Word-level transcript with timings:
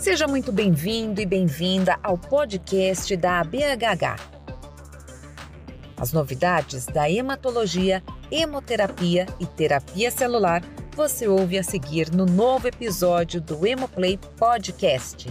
Seja 0.00 0.28
muito 0.28 0.52
bem-vindo 0.52 1.20
e 1.20 1.26
bem-vinda 1.26 1.98
ao 2.04 2.16
podcast 2.16 3.16
da 3.16 3.42
BHH. 3.42 4.16
As 5.96 6.12
novidades 6.12 6.86
da 6.86 7.10
hematologia, 7.10 8.00
hemoterapia 8.30 9.26
e 9.40 9.46
terapia 9.46 10.08
celular 10.12 10.62
você 10.94 11.26
ouve 11.26 11.58
a 11.58 11.64
seguir 11.64 12.12
no 12.14 12.24
novo 12.24 12.68
episódio 12.68 13.40
do 13.40 13.66
Hemoplay 13.66 14.20
Podcast. 14.38 15.26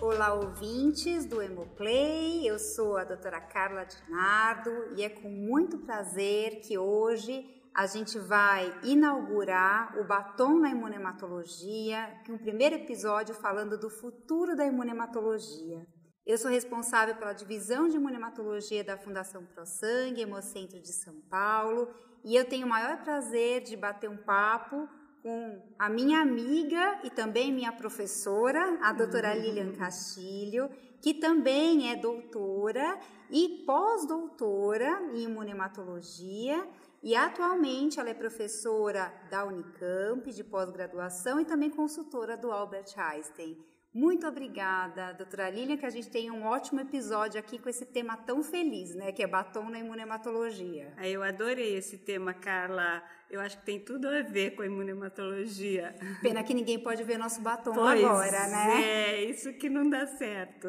Olá, 0.00 0.32
ouvintes 0.32 1.26
do 1.26 1.42
Hemoplay. 1.42 2.48
Eu 2.48 2.58
sou 2.58 2.96
a 2.96 3.04
doutora 3.04 3.40
Carla 3.42 3.84
Dinardo 3.84 4.70
e 4.96 5.04
é 5.04 5.10
com 5.10 5.28
muito 5.28 5.76
prazer 5.78 6.60
que 6.60 6.78
hoje 6.78 7.61
a 7.74 7.86
gente 7.86 8.18
vai 8.18 8.78
inaugurar 8.82 9.98
o 9.98 10.04
Batom 10.04 10.58
na 10.58 10.70
Imunematologia, 10.70 12.20
um 12.28 12.36
primeiro 12.36 12.74
episódio 12.74 13.34
falando 13.34 13.78
do 13.78 13.88
futuro 13.88 14.54
da 14.54 14.66
imunematologia. 14.66 15.86
Eu 16.26 16.36
sou 16.36 16.50
responsável 16.50 17.16
pela 17.16 17.32
divisão 17.32 17.88
de 17.88 17.96
imunematologia 17.96 18.84
da 18.84 18.96
Fundação 18.96 19.44
ProSangue, 19.46 20.20
Hemocentro 20.20 20.80
de 20.80 20.92
São 20.92 21.20
Paulo, 21.30 21.88
e 22.22 22.36
eu 22.36 22.44
tenho 22.44 22.66
o 22.66 22.70
maior 22.70 23.02
prazer 23.02 23.62
de 23.62 23.76
bater 23.76 24.08
um 24.08 24.18
papo 24.18 24.88
com 25.22 25.74
a 25.78 25.88
minha 25.88 26.20
amiga 26.20 27.00
e 27.02 27.10
também 27.10 27.52
minha 27.52 27.72
professora, 27.72 28.78
a 28.82 28.92
doutora 28.92 29.34
uhum. 29.34 29.40
Lilian 29.40 29.72
Castilho, 29.72 30.68
que 31.00 31.14
também 31.14 31.90
é 31.90 31.96
doutora 31.96 33.00
e 33.30 33.64
pós-doutora 33.64 35.10
em 35.12 35.22
imunematologia 35.22 36.68
e 37.02 37.16
atualmente 37.16 37.98
ela 37.98 38.10
é 38.10 38.14
professora 38.14 39.12
da 39.28 39.44
Unicamp 39.44 40.30
de 40.30 40.44
pós-graduação 40.44 41.40
e 41.40 41.44
também 41.44 41.68
consultora 41.68 42.36
do 42.36 42.52
Albert 42.52 42.94
Einstein. 42.96 43.58
Muito 43.94 44.26
obrigada, 44.26 45.12
doutora 45.12 45.50
Lilian, 45.50 45.76
que 45.76 45.84
a 45.84 45.90
gente 45.90 46.08
tem 46.08 46.30
um 46.30 46.46
ótimo 46.46 46.80
episódio 46.80 47.38
aqui 47.38 47.58
com 47.58 47.68
esse 47.68 47.84
tema 47.84 48.16
tão 48.16 48.42
feliz, 48.42 48.94
né? 48.94 49.12
Que 49.12 49.22
é 49.22 49.26
batom 49.26 49.68
na 49.68 49.78
imunematologia. 49.80 50.94
É, 50.96 51.10
eu 51.10 51.22
adorei 51.22 51.76
esse 51.76 51.98
tema, 51.98 52.32
Carla. 52.32 53.02
Eu 53.30 53.38
acho 53.38 53.58
que 53.58 53.66
tem 53.66 53.78
tudo 53.78 54.08
a 54.08 54.22
ver 54.22 54.52
com 54.52 54.62
a 54.62 54.66
imunematologia. 54.66 55.94
Pena 56.22 56.42
que 56.42 56.54
ninguém 56.54 56.78
pode 56.78 57.04
ver 57.04 57.18
nosso 57.18 57.42
batom 57.42 57.74
pois 57.74 58.02
agora, 58.02 58.46
né? 58.48 58.82
É, 58.82 59.24
isso 59.24 59.52
que 59.54 59.68
não 59.68 59.90
dá 59.90 60.06
certo. 60.06 60.68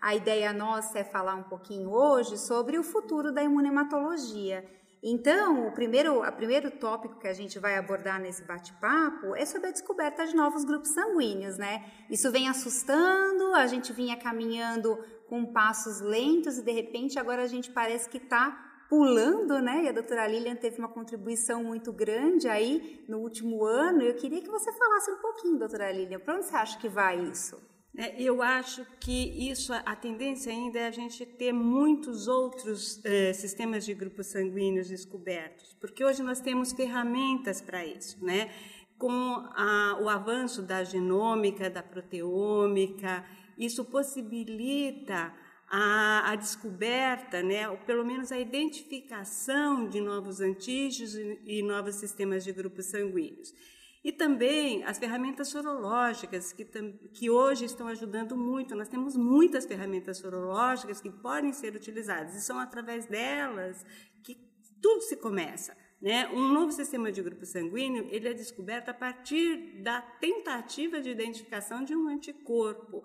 A 0.00 0.14
ideia 0.14 0.52
nossa 0.52 0.98
é 0.98 1.04
falar 1.04 1.36
um 1.36 1.44
pouquinho 1.44 1.90
hoje 1.90 2.36
sobre 2.36 2.78
o 2.78 2.82
futuro 2.82 3.32
da 3.32 3.42
imunematologia. 3.42 4.64
Então, 5.02 5.68
o 5.68 5.72
primeiro, 5.72 6.22
a 6.22 6.32
primeiro 6.32 6.70
tópico 6.70 7.18
que 7.18 7.28
a 7.28 7.32
gente 7.32 7.58
vai 7.58 7.76
abordar 7.76 8.20
nesse 8.20 8.42
bate-papo 8.42 9.36
é 9.36 9.44
sobre 9.44 9.68
a 9.68 9.70
descoberta 9.70 10.26
de 10.26 10.34
novos 10.34 10.64
grupos 10.64 10.90
sanguíneos, 10.90 11.56
né? 11.56 11.84
Isso 12.10 12.30
vem 12.30 12.48
assustando, 12.48 13.54
a 13.54 13.66
gente 13.66 13.92
vinha 13.92 14.16
caminhando 14.16 14.98
com 15.28 15.52
passos 15.52 16.00
lentos 16.00 16.58
e 16.58 16.62
de 16.62 16.72
repente 16.72 17.18
agora 17.18 17.42
a 17.42 17.46
gente 17.46 17.70
parece 17.70 18.08
que 18.08 18.18
está 18.18 18.84
pulando, 18.88 19.60
né? 19.60 19.84
E 19.84 19.88
a 19.88 19.92
doutora 19.92 20.26
Lilian 20.26 20.56
teve 20.56 20.78
uma 20.78 20.88
contribuição 20.88 21.62
muito 21.62 21.92
grande 21.92 22.48
aí 22.48 23.04
no 23.08 23.18
último 23.18 23.64
ano. 23.64 24.02
Eu 24.02 24.14
queria 24.14 24.40
que 24.40 24.50
você 24.50 24.72
falasse 24.72 25.10
um 25.10 25.18
pouquinho, 25.18 25.58
doutora 25.58 25.92
Lilian, 25.92 26.20
para 26.20 26.36
onde 26.36 26.46
você 26.46 26.56
acha 26.56 26.78
que 26.78 26.88
vai 26.88 27.18
isso? 27.20 27.75
É, 27.98 28.20
eu 28.22 28.42
acho 28.42 28.86
que 29.00 29.50
isso, 29.50 29.72
a 29.72 29.96
tendência 29.96 30.52
ainda 30.52 30.78
é 30.78 30.86
a 30.86 30.90
gente 30.90 31.24
ter 31.24 31.50
muitos 31.50 32.28
outros 32.28 33.02
eh, 33.04 33.32
sistemas 33.32 33.86
de 33.86 33.94
grupos 33.94 34.26
sanguíneos 34.26 34.88
descobertos, 34.88 35.74
porque 35.80 36.04
hoje 36.04 36.22
nós 36.22 36.38
temos 36.38 36.72
ferramentas 36.72 37.62
para 37.62 37.86
isso, 37.86 38.22
né? 38.22 38.50
Com 38.98 39.10
a, 39.54 39.98
o 40.02 40.10
avanço 40.10 40.60
da 40.60 40.84
genômica, 40.84 41.70
da 41.70 41.82
proteômica, 41.82 43.24
isso 43.56 43.82
possibilita 43.82 45.32
a, 45.68 46.32
a, 46.32 46.36
descoberta, 46.36 47.42
né, 47.42 47.68
ou 47.68 47.78
pelo 47.78 48.04
menos 48.04 48.30
a 48.30 48.38
identificação 48.38 49.88
de 49.88 50.00
novos 50.00 50.40
antígenos 50.40 51.14
e, 51.14 51.40
e 51.46 51.62
novos 51.62 51.96
sistemas 51.96 52.44
de 52.44 52.52
grupos 52.52 52.86
sanguíneos. 52.86 53.54
E 54.06 54.12
também 54.12 54.84
as 54.84 54.98
ferramentas 54.98 55.48
sorológicas, 55.48 56.52
que, 56.52 56.64
que 57.12 57.28
hoje 57.28 57.64
estão 57.64 57.88
ajudando 57.88 58.36
muito. 58.36 58.76
Nós 58.76 58.86
temos 58.88 59.16
muitas 59.16 59.66
ferramentas 59.66 60.18
sorológicas 60.18 61.00
que 61.00 61.10
podem 61.10 61.52
ser 61.52 61.74
utilizadas, 61.74 62.36
e 62.36 62.40
são 62.40 62.56
através 62.60 63.06
delas 63.06 63.84
que 64.22 64.38
tudo 64.80 65.00
se 65.00 65.16
começa. 65.16 65.76
Né? 66.00 66.28
Um 66.28 66.52
novo 66.52 66.70
sistema 66.70 67.10
de 67.10 67.20
grupo 67.20 67.44
sanguíneo 67.44 68.06
ele 68.08 68.28
é 68.28 68.32
descoberto 68.32 68.90
a 68.90 68.94
partir 68.94 69.82
da 69.82 70.00
tentativa 70.00 71.00
de 71.00 71.10
identificação 71.10 71.82
de 71.82 71.96
um 71.96 72.06
anticorpo. 72.06 73.02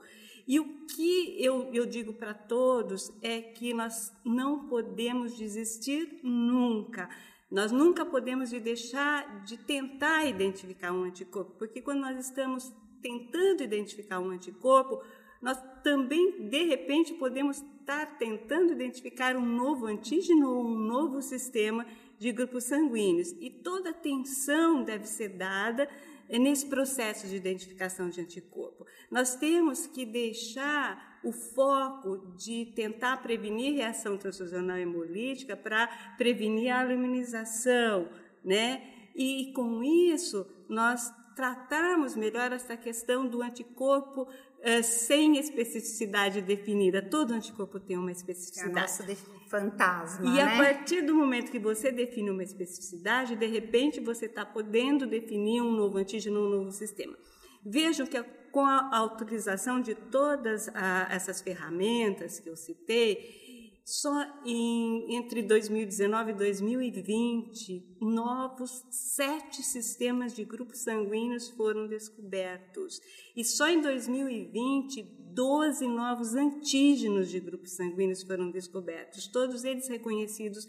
E 0.47 0.59
o 0.59 0.85
que 0.85 1.35
eu, 1.43 1.73
eu 1.73 1.87
digo 1.87 2.13
para 2.13 2.35
todos 2.35 3.11
é 3.23 3.41
que 3.41 3.73
nós 3.73 4.13
não 4.23 4.67
podemos 4.67 5.35
desistir 5.35 6.19
nunca. 6.21 7.09
Nós 7.51 7.71
nunca 7.71 8.05
podemos 8.05 8.49
deixar 8.49 9.43
de 9.43 9.57
tentar 9.57 10.25
identificar 10.25 10.93
um 10.93 11.03
anticorpo, 11.03 11.51
porque 11.57 11.81
quando 11.81 11.99
nós 11.99 12.17
estamos 12.17 12.73
tentando 13.01 13.61
identificar 13.61 14.19
um 14.21 14.29
anticorpo, 14.29 15.03
nós 15.41 15.57
também, 15.83 16.47
de 16.47 16.63
repente, 16.63 17.13
podemos 17.15 17.57
estar 17.57 18.17
tentando 18.17 18.71
identificar 18.71 19.35
um 19.35 19.45
novo 19.45 19.87
antígeno 19.87 20.49
ou 20.49 20.65
um 20.65 20.77
novo 20.77 21.21
sistema 21.21 21.85
de 22.17 22.31
grupos 22.31 22.65
sanguíneos. 22.65 23.35
E 23.41 23.49
toda 23.49 23.89
atenção 23.89 24.83
deve 24.83 25.05
ser 25.05 25.29
dada 25.29 25.89
nesse 26.29 26.67
processo 26.67 27.27
de 27.27 27.35
identificação 27.35 28.09
de 28.09 28.21
anticorpo. 28.21 28.85
Nós 29.09 29.35
temos 29.35 29.87
que 29.87 30.05
deixar 30.05 31.10
o 31.23 31.31
foco 31.31 32.33
de 32.35 32.65
tentar 32.75 33.17
prevenir 33.17 33.75
reação 33.75 34.17
transfusional 34.17 34.77
hemolítica 34.77 35.55
para 35.55 35.87
prevenir 36.17 36.71
a 36.71 36.81
aluminização, 36.81 38.09
né? 38.43 38.81
E 39.15 39.51
com 39.53 39.83
isso 39.83 40.47
nós 40.67 41.11
tratarmos 41.35 42.15
melhor 42.15 42.51
essa 42.51 42.75
questão 42.75 43.27
do 43.27 43.41
anticorpo 43.41 44.23
uh, 44.23 44.83
sem 44.83 45.37
especificidade 45.37 46.41
definida. 46.41 47.01
Todo 47.01 47.33
anticorpo 47.33 47.79
tem 47.79 47.97
uma 47.97 48.11
especificidade. 48.11 48.77
É 48.77 48.81
nosso 48.81 49.03
fantasma. 49.47 50.25
E 50.25 50.33
né? 50.33 50.43
a 50.43 50.57
partir 50.57 51.01
do 51.01 51.15
momento 51.15 51.51
que 51.51 51.59
você 51.59 51.91
define 51.91 52.29
uma 52.29 52.43
especificidade, 52.43 53.35
de 53.35 53.45
repente 53.47 53.99
você 53.99 54.25
está 54.25 54.45
podendo 54.45 55.05
definir 55.05 55.61
um 55.61 55.71
novo 55.71 55.97
antígeno, 55.97 56.47
um 56.47 56.49
novo 56.49 56.71
sistema. 56.71 57.17
Vejam 57.63 58.07
que 58.07 58.17
com 58.51 58.65
a 58.65 58.95
autorização 58.95 59.81
de 59.81 59.95
todas 59.95 60.69
a, 60.75 61.07
essas 61.11 61.41
ferramentas 61.41 62.39
que 62.39 62.49
eu 62.49 62.55
citei, 62.55 63.41
só 63.83 64.23
em, 64.45 65.15
entre 65.15 65.41
2019 65.41 66.31
e 66.31 66.35
2020, 66.35 67.97
novos 67.99 68.83
sete 68.89 69.63
sistemas 69.63 70.35
de 70.35 70.45
grupos 70.45 70.83
sanguíneos 70.83 71.49
foram 71.49 71.87
descobertos. 71.87 72.99
E 73.35 73.43
só 73.43 73.67
em 73.67 73.81
2020, 73.81 75.01
12 75.33 75.87
novos 75.87 76.35
antígenos 76.35 77.29
de 77.29 77.39
grupos 77.39 77.75
sanguíneos 77.75 78.23
foram 78.23 78.51
descobertos, 78.51 79.27
todos 79.27 79.63
eles 79.63 79.87
reconhecidos 79.87 80.67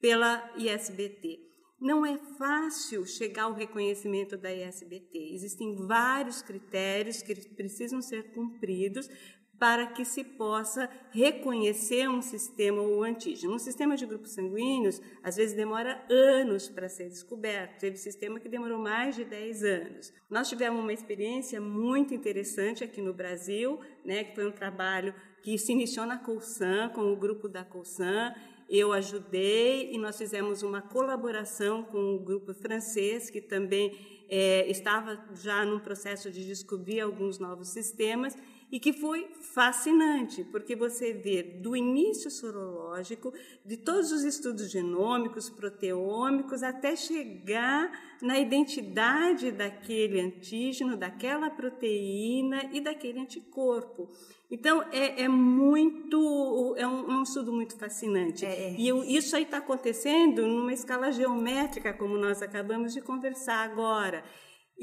pela 0.00 0.52
ISBT. 0.56 1.51
Não 1.82 2.06
é 2.06 2.16
fácil 2.38 3.04
chegar 3.04 3.42
ao 3.42 3.54
reconhecimento 3.54 4.36
da 4.36 4.54
ISBT. 4.54 5.32
Existem 5.34 5.74
vários 5.74 6.40
critérios 6.40 7.22
que 7.22 7.34
precisam 7.34 8.00
ser 8.00 8.30
cumpridos 8.30 9.10
para 9.58 9.88
que 9.88 10.04
se 10.04 10.22
possa 10.22 10.88
reconhecer 11.10 12.08
um 12.08 12.22
sistema 12.22 12.80
ou 12.80 13.02
antígeno. 13.02 13.54
Um 13.54 13.58
sistema 13.58 13.96
de 13.96 14.06
grupos 14.06 14.30
sanguíneos, 14.30 15.00
às 15.24 15.34
vezes, 15.34 15.56
demora 15.56 16.04
anos 16.08 16.68
para 16.68 16.88
ser 16.88 17.08
descoberto. 17.08 17.80
Teve 17.80 17.96
sistema 17.96 18.38
que 18.38 18.48
demorou 18.48 18.78
mais 18.78 19.16
de 19.16 19.24
10 19.24 19.64
anos. 19.64 20.12
Nós 20.30 20.48
tivemos 20.48 20.80
uma 20.80 20.92
experiência 20.92 21.60
muito 21.60 22.14
interessante 22.14 22.84
aqui 22.84 23.02
no 23.02 23.12
Brasil, 23.12 23.80
né, 24.04 24.22
que 24.22 24.36
foi 24.36 24.46
um 24.46 24.52
trabalho 24.52 25.12
que 25.42 25.58
se 25.58 25.72
iniciou 25.72 26.06
na 26.06 26.18
Colsan, 26.18 26.90
com 26.90 27.12
o 27.12 27.16
grupo 27.16 27.48
da 27.48 27.64
Colsan, 27.64 28.32
eu 28.72 28.90
ajudei 28.90 29.92
e 29.92 29.98
nós 29.98 30.16
fizemos 30.16 30.62
uma 30.62 30.80
colaboração 30.80 31.82
com 31.82 31.98
o 31.98 32.14
um 32.14 32.24
grupo 32.24 32.54
francês 32.54 33.28
que 33.28 33.38
também 33.38 33.92
é, 34.30 34.66
estava 34.70 35.22
já 35.34 35.62
num 35.62 35.78
processo 35.78 36.30
de 36.30 36.42
descobrir 36.46 36.98
alguns 36.98 37.38
novos 37.38 37.68
sistemas 37.68 38.34
e 38.72 38.80
que 38.80 38.90
foi 38.90 39.28
fascinante, 39.38 40.42
porque 40.44 40.74
você 40.74 41.12
vê 41.12 41.42
do 41.42 41.76
início 41.76 42.30
sorológico, 42.30 43.30
de 43.62 43.76
todos 43.76 44.10
os 44.10 44.24
estudos 44.24 44.70
genômicos, 44.70 45.50
proteômicos, 45.50 46.62
até 46.62 46.96
chegar 46.96 47.92
na 48.22 48.38
identidade 48.38 49.52
daquele 49.52 50.18
antígeno, 50.22 50.96
daquela 50.96 51.50
proteína 51.50 52.70
e 52.72 52.80
daquele 52.80 53.20
anticorpo. 53.20 54.08
Então, 54.50 54.82
é, 54.90 55.22
é 55.22 55.28
muito, 55.28 56.74
é 56.78 56.86
um, 56.86 57.18
um, 57.18 57.22
estudo 57.22 57.52
muito 57.52 57.76
fascinante. 57.76 58.46
É, 58.46 58.68
é. 58.68 58.74
E 58.78 58.88
eu, 58.88 59.04
isso 59.04 59.36
aí 59.36 59.42
está 59.42 59.58
acontecendo 59.58 60.46
numa 60.46 60.72
escala 60.72 61.12
geométrica, 61.12 61.92
como 61.92 62.16
nós 62.16 62.40
acabamos 62.40 62.94
de 62.94 63.02
conversar 63.02 63.64
agora. 63.64 64.24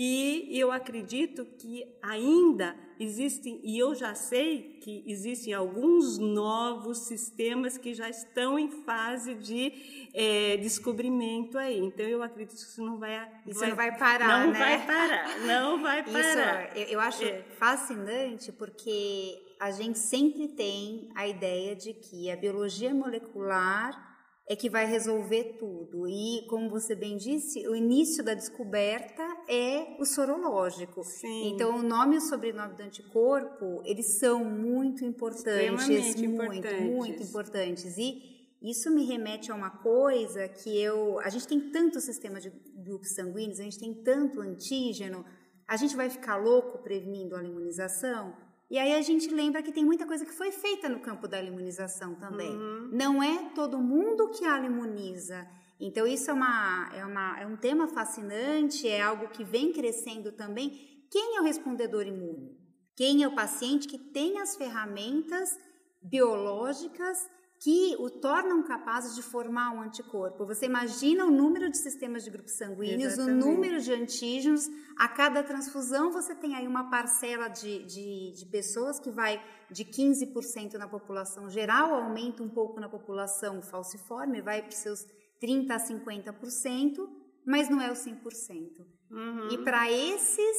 E 0.01 0.57
eu 0.57 0.71
acredito 0.71 1.45
que 1.57 1.85
ainda 2.01 2.73
existem, 2.97 3.59
e 3.61 3.77
eu 3.77 3.93
já 3.93 4.15
sei 4.15 4.79
que 4.81 5.03
existem 5.05 5.53
alguns 5.53 6.17
novos 6.17 6.99
sistemas 6.99 7.77
que 7.77 7.93
já 7.93 8.09
estão 8.09 8.57
em 8.57 8.71
fase 8.85 9.35
de 9.35 10.07
é, 10.13 10.55
descobrimento 10.55 11.57
aí. 11.57 11.79
Então 11.79 12.05
eu 12.05 12.23
acredito 12.23 12.55
que 12.55 12.61
isso 12.61 12.81
não 12.81 12.97
vai, 12.97 13.29
isso 13.45 13.59
vai, 13.59 13.69
não 13.69 13.75
vai 13.75 13.97
parar, 13.97 14.45
não 14.45 14.53
né? 14.53 14.59
vai 14.59 14.87
parar, 14.87 15.39
não 15.41 15.81
vai 15.81 16.03
parar. 16.05 16.77
Isso, 16.77 16.93
eu 16.93 16.99
acho 17.01 17.25
é. 17.25 17.41
fascinante 17.57 18.53
porque 18.53 19.37
a 19.59 19.69
gente 19.69 19.99
sempre 19.99 20.47
tem 20.47 21.09
a 21.13 21.27
ideia 21.27 21.75
de 21.75 21.93
que 21.93 22.31
a 22.31 22.37
biologia 22.37 22.93
molecular 22.93 24.08
é 24.49 24.55
que 24.55 24.67
vai 24.67 24.87
resolver 24.87 25.57
tudo. 25.59 26.07
E, 26.07 26.43
como 26.49 26.71
você 26.71 26.95
bem 26.95 27.17
disse, 27.17 27.67
o 27.67 27.75
início 27.75 28.23
da 28.23 28.33
descoberta 28.33 29.23
é 29.47 29.95
o 29.99 30.05
sorológico. 30.05 31.03
Sim. 31.03 31.49
Então, 31.49 31.77
o 31.77 31.83
nome 31.83 32.15
e 32.15 32.17
o 32.17 32.21
sobrenome 32.21 32.73
do 32.73 32.81
anticorpo, 32.81 33.83
eles 33.85 34.17
são 34.17 34.43
muito 34.43 35.05
importantes, 35.05 35.87
muito, 35.87 36.25
importantes. 36.25 36.81
muito 36.81 37.21
importantes. 37.21 37.97
E 37.99 38.39
isso 38.59 38.89
me 38.89 39.05
remete 39.05 39.51
a 39.51 39.55
uma 39.55 39.69
coisa 39.69 40.47
que 40.47 40.75
eu, 40.81 41.19
a 41.19 41.29
gente 41.29 41.47
tem 41.47 41.69
tanto 41.69 42.01
sistema 42.01 42.41
de 42.41 42.51
grupos 42.75 43.13
sanguíneos, 43.13 43.59
a 43.59 43.63
gente 43.63 43.79
tem 43.79 43.93
tanto 43.93 44.41
antígeno, 44.41 45.23
a 45.67 45.77
gente 45.77 45.95
vai 45.95 46.09
ficar 46.09 46.37
louco 46.37 46.79
prevenindo 46.79 47.35
a 47.35 47.43
imunização? 47.43 48.35
E 48.69 48.77
aí 48.77 48.93
a 48.93 49.01
gente 49.01 49.27
lembra 49.33 49.63
que 49.63 49.71
tem 49.71 49.83
muita 49.83 50.05
coisa 50.05 50.25
que 50.25 50.31
foi 50.31 50.51
feita 50.51 50.87
no 50.87 50.99
campo 50.99 51.27
da 51.27 51.41
imunização 51.41 52.13
também. 52.15 52.51
Uhum. 52.51 52.89
Não 52.91 53.23
é 53.23 53.49
todo 53.55 53.79
mundo 53.79 54.29
que 54.29 54.45
a 54.45 54.59
imuniza. 54.63 55.47
Então 55.79 56.05
isso 56.05 56.29
é, 56.29 56.33
uma, 56.33 56.91
é, 56.93 57.05
uma, 57.05 57.39
é 57.39 57.47
um 57.47 57.55
tema 57.55 57.87
fascinante, 57.87 58.87
é 58.87 59.01
algo 59.01 59.29
que 59.29 59.43
vem 59.43 59.71
crescendo 59.71 60.31
também. 60.31 61.05
Quem 61.09 61.37
é 61.37 61.41
o 61.41 61.43
respondedor 61.43 62.05
imune? 62.05 62.57
Quem 62.95 63.23
é 63.23 63.27
o 63.27 63.33
paciente 63.33 63.87
que 63.87 63.97
tem 63.97 64.39
as 64.39 64.55
ferramentas 64.55 65.57
biológicas 66.01 67.27
que 67.59 67.93
o 67.99 68.09
tornam 68.09 68.63
capazes 68.63 69.13
de 69.15 69.21
formar 69.21 69.71
um 69.71 69.81
anticorpo. 69.81 70.45
Você 70.45 70.65
imagina 70.65 71.25
o 71.25 71.31
número 71.31 71.69
de 71.69 71.77
sistemas 71.77 72.23
de 72.23 72.29
grupos 72.29 72.53
sanguíneos, 72.53 73.13
Exatamente. 73.13 73.43
o 73.43 73.47
número 73.47 73.81
de 73.81 73.91
antígenos. 73.91 74.69
A 74.97 75.09
cada 75.09 75.43
transfusão, 75.43 76.09
você 76.09 76.33
tem 76.33 76.55
aí 76.55 76.65
uma 76.65 76.89
parcela 76.89 77.49
de, 77.49 77.83
de, 77.83 78.31
de 78.31 78.45
pessoas 78.45 78.97
que 78.97 79.11
vai 79.11 79.43
de 79.69 79.83
15% 79.83 80.75
na 80.75 80.87
população 80.87 81.49
geral, 81.49 81.93
aumenta 81.93 82.41
um 82.41 82.49
pouco 82.49 82.79
na 82.79 82.87
população 82.87 83.61
falciforme, 83.61 84.41
vai 84.41 84.61
para 84.61 84.69
os 84.69 84.75
seus 84.75 85.05
30% 85.43 85.69
a 85.71 85.77
50%, 85.77 87.09
mas 87.45 87.69
não 87.69 87.81
é 87.81 87.91
o 87.91 87.93
100%. 87.93 88.19
Uhum. 89.11 89.49
E 89.51 89.57
para 89.65 89.91
esses, 89.91 90.57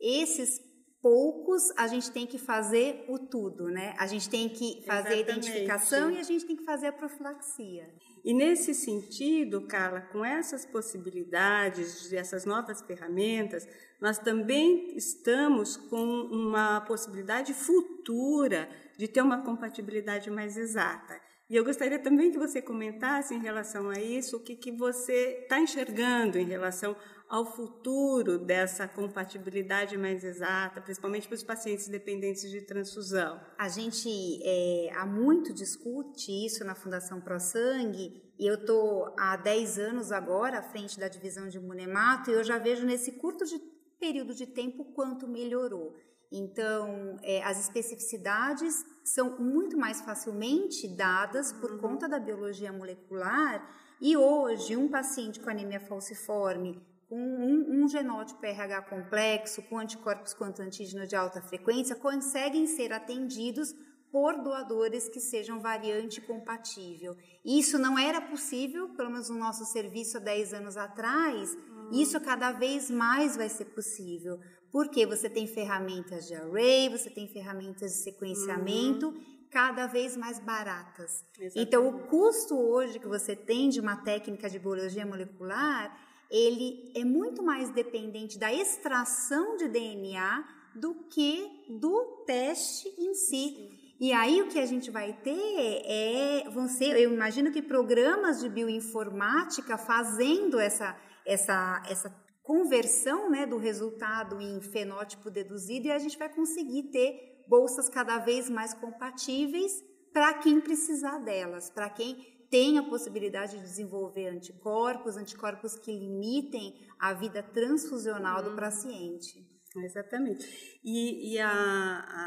esses 0.00 0.58
poucos, 1.02 1.62
a 1.76 1.86
gente 1.86 2.10
tem 2.10 2.26
que 2.26 2.38
fazer 2.38 3.04
o 3.08 3.18
tudo, 3.18 3.68
né? 3.68 3.94
A 3.98 4.06
gente 4.06 4.28
tem 4.28 4.48
que 4.48 4.82
fazer 4.86 5.14
Exatamente. 5.14 5.18
a 5.18 5.20
identificação 5.20 6.10
e 6.10 6.18
a 6.18 6.22
gente 6.22 6.46
tem 6.46 6.56
que 6.56 6.64
fazer 6.64 6.88
a 6.88 6.92
profilaxia. 6.92 7.88
E 8.22 8.34
nesse 8.34 8.74
sentido, 8.74 9.66
Carla, 9.66 10.02
com 10.02 10.24
essas 10.24 10.66
possibilidades, 10.66 12.12
essas 12.12 12.44
novas 12.44 12.82
ferramentas, 12.82 13.66
nós 14.00 14.18
também 14.18 14.96
estamos 14.96 15.76
com 15.76 16.04
uma 16.04 16.82
possibilidade 16.82 17.54
futura 17.54 18.68
de 18.98 19.08
ter 19.08 19.22
uma 19.22 19.42
compatibilidade 19.42 20.30
mais 20.30 20.56
exata. 20.56 21.20
E 21.48 21.56
eu 21.56 21.64
gostaria 21.64 21.98
também 21.98 22.30
que 22.30 22.38
você 22.38 22.62
comentasse 22.62 23.34
em 23.34 23.40
relação 23.40 23.90
a 23.90 23.98
isso, 23.98 24.36
o 24.36 24.40
que, 24.40 24.54
que 24.54 24.70
você 24.70 25.40
está 25.42 25.58
enxergando 25.58 26.38
em 26.38 26.44
relação 26.44 26.94
ao 27.30 27.44
futuro 27.46 28.40
dessa 28.40 28.88
compatibilidade 28.88 29.96
mais 29.96 30.24
exata, 30.24 30.80
principalmente 30.80 31.28
para 31.28 31.36
os 31.36 31.44
pacientes 31.44 31.86
dependentes 31.86 32.50
de 32.50 32.60
transfusão? 32.60 33.40
A 33.56 33.68
gente 33.68 34.10
é, 34.42 34.90
há 34.96 35.06
muito 35.06 35.54
discute 35.54 36.32
isso 36.44 36.64
na 36.64 36.74
Fundação 36.74 37.20
Pro 37.20 37.38
Sangue 37.38 38.20
e 38.36 38.44
eu 38.44 38.56
estou 38.56 39.14
há 39.16 39.36
10 39.36 39.78
anos 39.78 40.10
agora 40.10 40.58
à 40.58 40.62
frente 40.62 40.98
da 40.98 41.06
divisão 41.06 41.46
de 41.46 41.56
imunemato 41.56 42.30
e 42.30 42.34
eu 42.34 42.42
já 42.42 42.58
vejo 42.58 42.84
nesse 42.84 43.12
curto 43.12 43.44
de, 43.44 43.60
período 44.00 44.34
de 44.34 44.46
tempo 44.46 44.84
quanto 44.86 45.28
melhorou. 45.28 45.94
Então, 46.32 47.16
é, 47.22 47.44
as 47.44 47.60
especificidades 47.60 48.84
são 49.04 49.38
muito 49.38 49.76
mais 49.76 50.00
facilmente 50.00 50.88
dadas 50.88 51.52
por 51.52 51.70
uhum. 51.72 51.78
conta 51.78 52.08
da 52.08 52.18
biologia 52.18 52.72
molecular 52.72 53.68
e 54.00 54.16
hoje 54.16 54.76
um 54.76 54.88
paciente 54.88 55.38
com 55.38 55.48
anemia 55.48 55.78
falciforme 55.78 56.89
com 57.10 57.18
um, 57.18 57.82
um, 57.82 57.88
genótipo 57.88 58.46
RH 58.46 58.82
complexo, 58.82 59.62
com 59.62 59.78
anticorpos 59.78 60.32
quanto 60.32 60.62
antígeno 60.62 61.08
de 61.08 61.16
alta 61.16 61.42
frequência, 61.42 61.96
conseguem 61.96 62.68
ser 62.68 62.92
atendidos 62.92 63.74
por 64.12 64.40
doadores 64.40 65.08
que 65.08 65.18
sejam 65.18 65.60
variante 65.60 66.20
compatível. 66.20 67.16
Isso 67.44 67.78
não 67.78 67.98
era 67.98 68.20
possível, 68.20 68.90
pelo 68.90 69.10
menos 69.10 69.28
no 69.28 69.36
nosso 69.36 69.64
serviço 69.64 70.18
há 70.18 70.20
10 70.20 70.54
anos 70.54 70.76
atrás, 70.76 71.52
hum. 71.52 71.88
isso 71.92 72.20
cada 72.20 72.52
vez 72.52 72.88
mais 72.88 73.36
vai 73.36 73.48
ser 73.48 73.66
possível, 73.66 74.38
porque 74.70 75.04
você 75.04 75.28
tem 75.28 75.48
ferramentas 75.48 76.28
de 76.28 76.34
array, 76.34 76.88
você 76.88 77.10
tem 77.10 77.26
ferramentas 77.26 77.90
de 77.90 77.98
sequenciamento, 77.98 79.08
hum. 79.08 79.46
cada 79.50 79.88
vez 79.88 80.16
mais 80.16 80.38
baratas. 80.38 81.24
Exatamente. 81.36 81.58
Então, 81.58 81.88
o 81.88 82.06
custo 82.06 82.56
hoje 82.56 83.00
que 83.00 83.08
você 83.08 83.34
tem 83.34 83.68
de 83.68 83.80
uma 83.80 83.96
técnica 83.96 84.48
de 84.48 84.60
biologia 84.60 85.04
molecular 85.04 86.08
ele 86.30 86.92
é 86.94 87.04
muito 87.04 87.42
mais 87.42 87.70
dependente 87.70 88.38
da 88.38 88.52
extração 88.52 89.56
de 89.56 89.68
DNA 89.68 90.44
do 90.76 90.94
que 91.08 91.66
do 91.68 92.24
teste 92.26 92.88
em 92.98 93.14
si. 93.14 93.68
E 94.00 94.12
aí 94.12 94.40
o 94.40 94.48
que 94.48 94.58
a 94.58 94.64
gente 94.64 94.90
vai 94.90 95.12
ter 95.12 95.82
é, 95.84 96.44
ser, 96.68 96.96
eu 96.96 97.12
imagino 97.12 97.50
que 97.50 97.60
programas 97.60 98.40
de 98.40 98.48
bioinformática 98.48 99.76
fazendo 99.76 100.58
essa, 100.58 100.96
essa, 101.26 101.82
essa 101.88 102.08
conversão 102.42 103.28
né, 103.28 103.44
do 103.44 103.58
resultado 103.58 104.40
em 104.40 104.60
fenótipo 104.60 105.30
deduzido 105.30 105.88
e 105.88 105.90
a 105.92 105.98
gente 105.98 106.16
vai 106.16 106.28
conseguir 106.28 106.84
ter 106.90 107.44
bolsas 107.46 107.88
cada 107.88 108.18
vez 108.18 108.48
mais 108.48 108.72
compatíveis 108.72 109.72
para 110.12 110.34
quem 110.34 110.60
precisar 110.60 111.18
delas, 111.18 111.68
para 111.70 111.90
quem 111.90 112.16
tem 112.50 112.78
a 112.78 112.82
possibilidade 112.82 113.56
de 113.56 113.62
desenvolver 113.62 114.26
anticorpos, 114.26 115.16
anticorpos 115.16 115.76
que 115.76 115.92
limitem 115.92 116.74
a 116.98 117.14
vida 117.14 117.42
transfusional 117.42 118.42
do 118.42 118.50
uhum. 118.50 118.56
paciente. 118.56 119.48
Exatamente. 119.76 120.44
E, 120.84 121.34
e 121.34 121.38
a, 121.38 121.48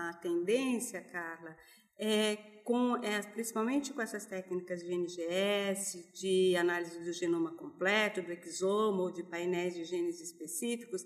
a, 0.09 0.13
tendência, 0.21 1.01
Carla, 1.01 1.55
é, 1.99 2.37
com, 2.63 2.95
é 3.03 3.21
principalmente 3.21 3.91
com 3.91 4.01
essas 4.01 4.25
técnicas 4.25 4.79
de 4.79 4.93
NGS, 4.93 6.11
de 6.13 6.55
análise 6.55 7.03
do 7.03 7.11
genoma 7.11 7.53
completo, 7.57 8.21
do 8.21 8.31
exoma 8.31 9.03
ou 9.03 9.11
de 9.11 9.23
painéis 9.23 9.73
de 9.73 9.83
genes 9.83 10.21
específicos, 10.21 11.03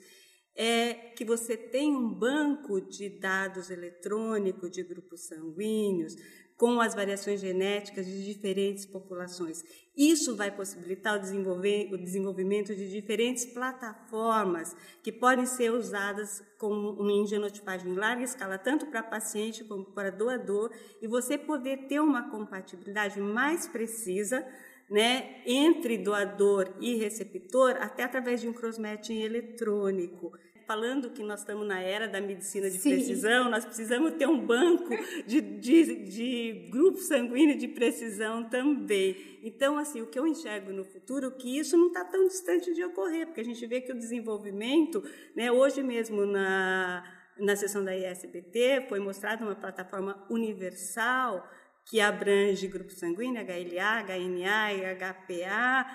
é 0.56 0.94
que 1.16 1.26
você 1.26 1.58
tem 1.58 1.96
um 1.96 2.14
banco 2.14 2.82
de 2.82 3.10
dados 3.20 3.70
eletrônicos 3.70 4.72
de 4.72 4.84
grupos 4.84 5.28
sanguíneos, 5.28 6.16
com 6.58 6.82
as 6.82 6.96
variações 6.96 7.40
genéticas 7.40 8.08
de 8.08 8.26
diferentes 8.26 8.84
populações. 8.84 9.64
Isso 9.96 10.36
vai 10.36 10.50
possibilitar 10.50 11.16
o, 11.16 11.94
o 11.94 11.98
desenvolvimento 11.98 12.76
de 12.76 12.90
diferentes 12.90 13.46
plataformas 13.46 14.76
que 15.04 15.12
podem 15.12 15.46
ser 15.46 15.72
usadas 15.72 16.44
como 16.58 17.08
em 17.10 17.28
genotipagem 17.28 17.92
em 17.92 17.96
larga 17.96 18.24
escala, 18.24 18.58
tanto 18.58 18.88
para 18.88 19.04
paciente 19.04 19.64
como 19.64 19.86
para 19.86 20.12
doador, 20.12 20.72
e 21.00 21.08
você 21.08 21.38
poder 21.38 21.88
ter 21.88 22.00
uma 22.00 22.30
compatibilidade 22.32 23.22
mais 23.22 23.68
precisa 23.68 24.44
né, 24.90 25.42
entre 25.46 25.98
doador 25.98 26.74
e 26.80 26.96
receptor, 26.96 27.76
até 27.80 28.04
através 28.04 28.42
de 28.42 28.48
um 28.48 28.54
crossmatching 28.54 29.22
eletrônico 29.22 30.32
falando 30.68 31.10
que 31.10 31.24
nós 31.24 31.40
estamos 31.40 31.66
na 31.66 31.80
era 31.80 32.10
da 32.10 32.20
medicina 32.20 32.70
de 32.70 32.78
Sim. 32.78 32.92
precisão, 32.92 33.50
nós 33.50 33.64
precisamos 33.64 34.12
ter 34.16 34.28
um 34.28 34.46
banco 34.46 34.90
de, 35.26 35.40
de, 35.40 35.96
de 36.04 36.68
grupo 36.70 36.98
sanguíneo 36.98 37.58
de 37.58 37.70
precisão 37.70 38.44
também. 38.50 39.40
Então, 39.42 39.78
assim, 39.78 40.02
o 40.02 40.08
que 40.08 40.20
eu 40.20 40.28
enxergo 40.28 40.74
no 40.74 40.84
futuro, 40.84 41.32
que 41.32 41.58
isso 41.58 41.78
não 41.78 41.88
está 41.88 42.04
tão 42.04 42.28
distante 42.28 42.74
de 42.74 42.84
ocorrer, 42.84 43.26
porque 43.28 43.40
a 43.40 43.46
gente 43.46 43.66
vê 43.66 43.80
que 43.80 43.94
o 43.94 43.98
desenvolvimento, 43.98 45.02
né, 45.34 45.50
hoje 45.50 45.82
mesmo 45.82 46.26
na, 46.26 47.02
na 47.40 47.56
sessão 47.56 47.82
da 47.82 47.96
ISBT, 47.96 48.88
foi 48.90 49.00
mostrada 49.00 49.46
uma 49.46 49.56
plataforma 49.56 50.22
universal 50.30 51.50
que 51.86 52.02
abrange 52.02 52.68
grupo 52.68 52.92
sanguíneo, 52.92 53.42
HLA, 53.42 54.04
HNA 54.04 54.74
e 54.74 54.96
HPA, 54.96 55.86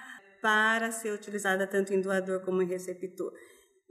para 0.41 0.91
ser 0.91 1.13
utilizada 1.13 1.67
tanto 1.67 1.93
em 1.93 2.01
doador 2.01 2.41
como 2.41 2.63
em 2.63 2.67
receptor. 2.67 3.33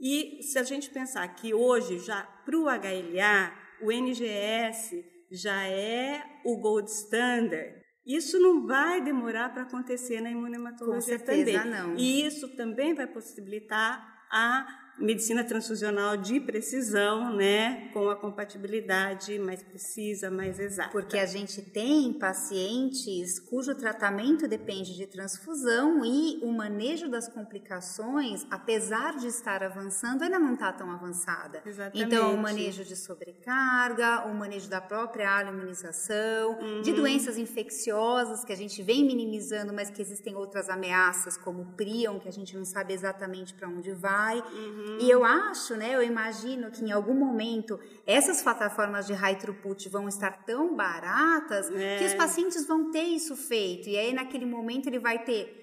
E 0.01 0.41
se 0.41 0.57
a 0.57 0.63
gente 0.63 0.89
pensar 0.89 1.27
que 1.35 1.53
hoje, 1.53 1.99
já 1.99 2.23
para 2.23 2.57
o 2.57 2.63
HLA, 2.63 3.53
o 3.81 3.91
NGS 3.91 5.05
já 5.31 5.67
é 5.67 6.23
o 6.43 6.57
gold 6.57 6.89
standard, 6.89 7.79
isso 8.05 8.39
não 8.39 8.65
vai 8.65 8.99
demorar 8.99 9.49
para 9.53 9.61
acontecer 9.61 10.19
na 10.19 10.31
imunematologia 10.31 11.19
Com 11.19 11.25
certeza, 11.25 11.59
também. 11.59 11.71
não. 11.71 11.95
E 11.95 12.25
isso 12.25 12.55
também 12.55 12.95
vai 12.95 13.05
possibilitar 13.05 14.25
a 14.31 14.65
medicina 14.97 15.43
transfusional 15.43 16.15
de 16.17 16.39
precisão, 16.39 17.35
né, 17.35 17.89
com 17.93 18.09
a 18.09 18.15
compatibilidade 18.15 19.39
mais 19.39 19.63
precisa, 19.63 20.29
mais 20.29 20.59
exata. 20.59 20.91
Porque 20.91 21.17
a 21.17 21.25
gente 21.25 21.61
tem 21.61 22.13
pacientes 22.13 23.39
cujo 23.39 23.73
tratamento 23.75 24.47
depende 24.47 24.95
de 24.95 25.07
transfusão 25.07 26.05
e 26.05 26.39
o 26.43 26.51
manejo 26.51 27.09
das 27.09 27.27
complicações, 27.27 28.45
apesar 28.49 29.17
de 29.17 29.27
estar 29.27 29.63
avançando, 29.63 30.23
ainda 30.23 30.37
não 30.37 30.53
está 30.53 30.71
tão 30.71 30.91
avançada. 30.91 31.61
Exatamente. 31.65 32.05
Então, 32.05 32.33
o 32.33 32.37
manejo 32.37 32.83
de 32.83 32.95
sobrecarga, 32.95 34.27
o 34.27 34.33
manejo 34.33 34.69
da 34.69 34.81
própria 34.81 35.41
imunização, 35.43 36.59
uhum. 36.59 36.81
de 36.81 36.93
doenças 36.93 37.37
infecciosas 37.37 38.43
que 38.43 38.53
a 38.53 38.55
gente 38.55 38.81
vem 38.83 39.03
minimizando, 39.05 39.73
mas 39.73 39.89
que 39.89 40.01
existem 40.01 40.35
outras 40.35 40.69
ameaças, 40.69 41.37
como 41.37 41.61
o 41.61 41.65
prion, 41.73 42.19
que 42.19 42.27
a 42.27 42.31
gente 42.31 42.55
não 42.55 42.65
sabe 42.65 42.93
exatamente 42.93 43.53
para 43.53 43.67
onde 43.67 43.91
vai. 43.93 44.39
Uhum. 44.39 44.90
E 44.99 45.09
eu 45.09 45.23
acho, 45.23 45.75
né, 45.75 45.95
eu 45.95 46.03
imagino 46.03 46.71
que 46.71 46.83
em 46.83 46.91
algum 46.91 47.13
momento 47.13 47.79
essas 48.05 48.41
plataformas 48.41 49.07
de 49.07 49.13
high 49.13 49.37
throughput 49.37 49.87
vão 49.89 50.07
estar 50.07 50.43
tão 50.45 50.75
baratas 50.75 51.71
é. 51.71 51.97
que 51.97 52.05
os 52.05 52.13
pacientes 52.13 52.65
vão 52.65 52.91
ter 52.91 53.03
isso 53.03 53.35
feito. 53.35 53.87
E 53.89 53.97
aí, 53.97 54.13
naquele 54.13 54.45
momento, 54.45 54.87
ele 54.87 54.99
vai 54.99 55.19
ter 55.19 55.61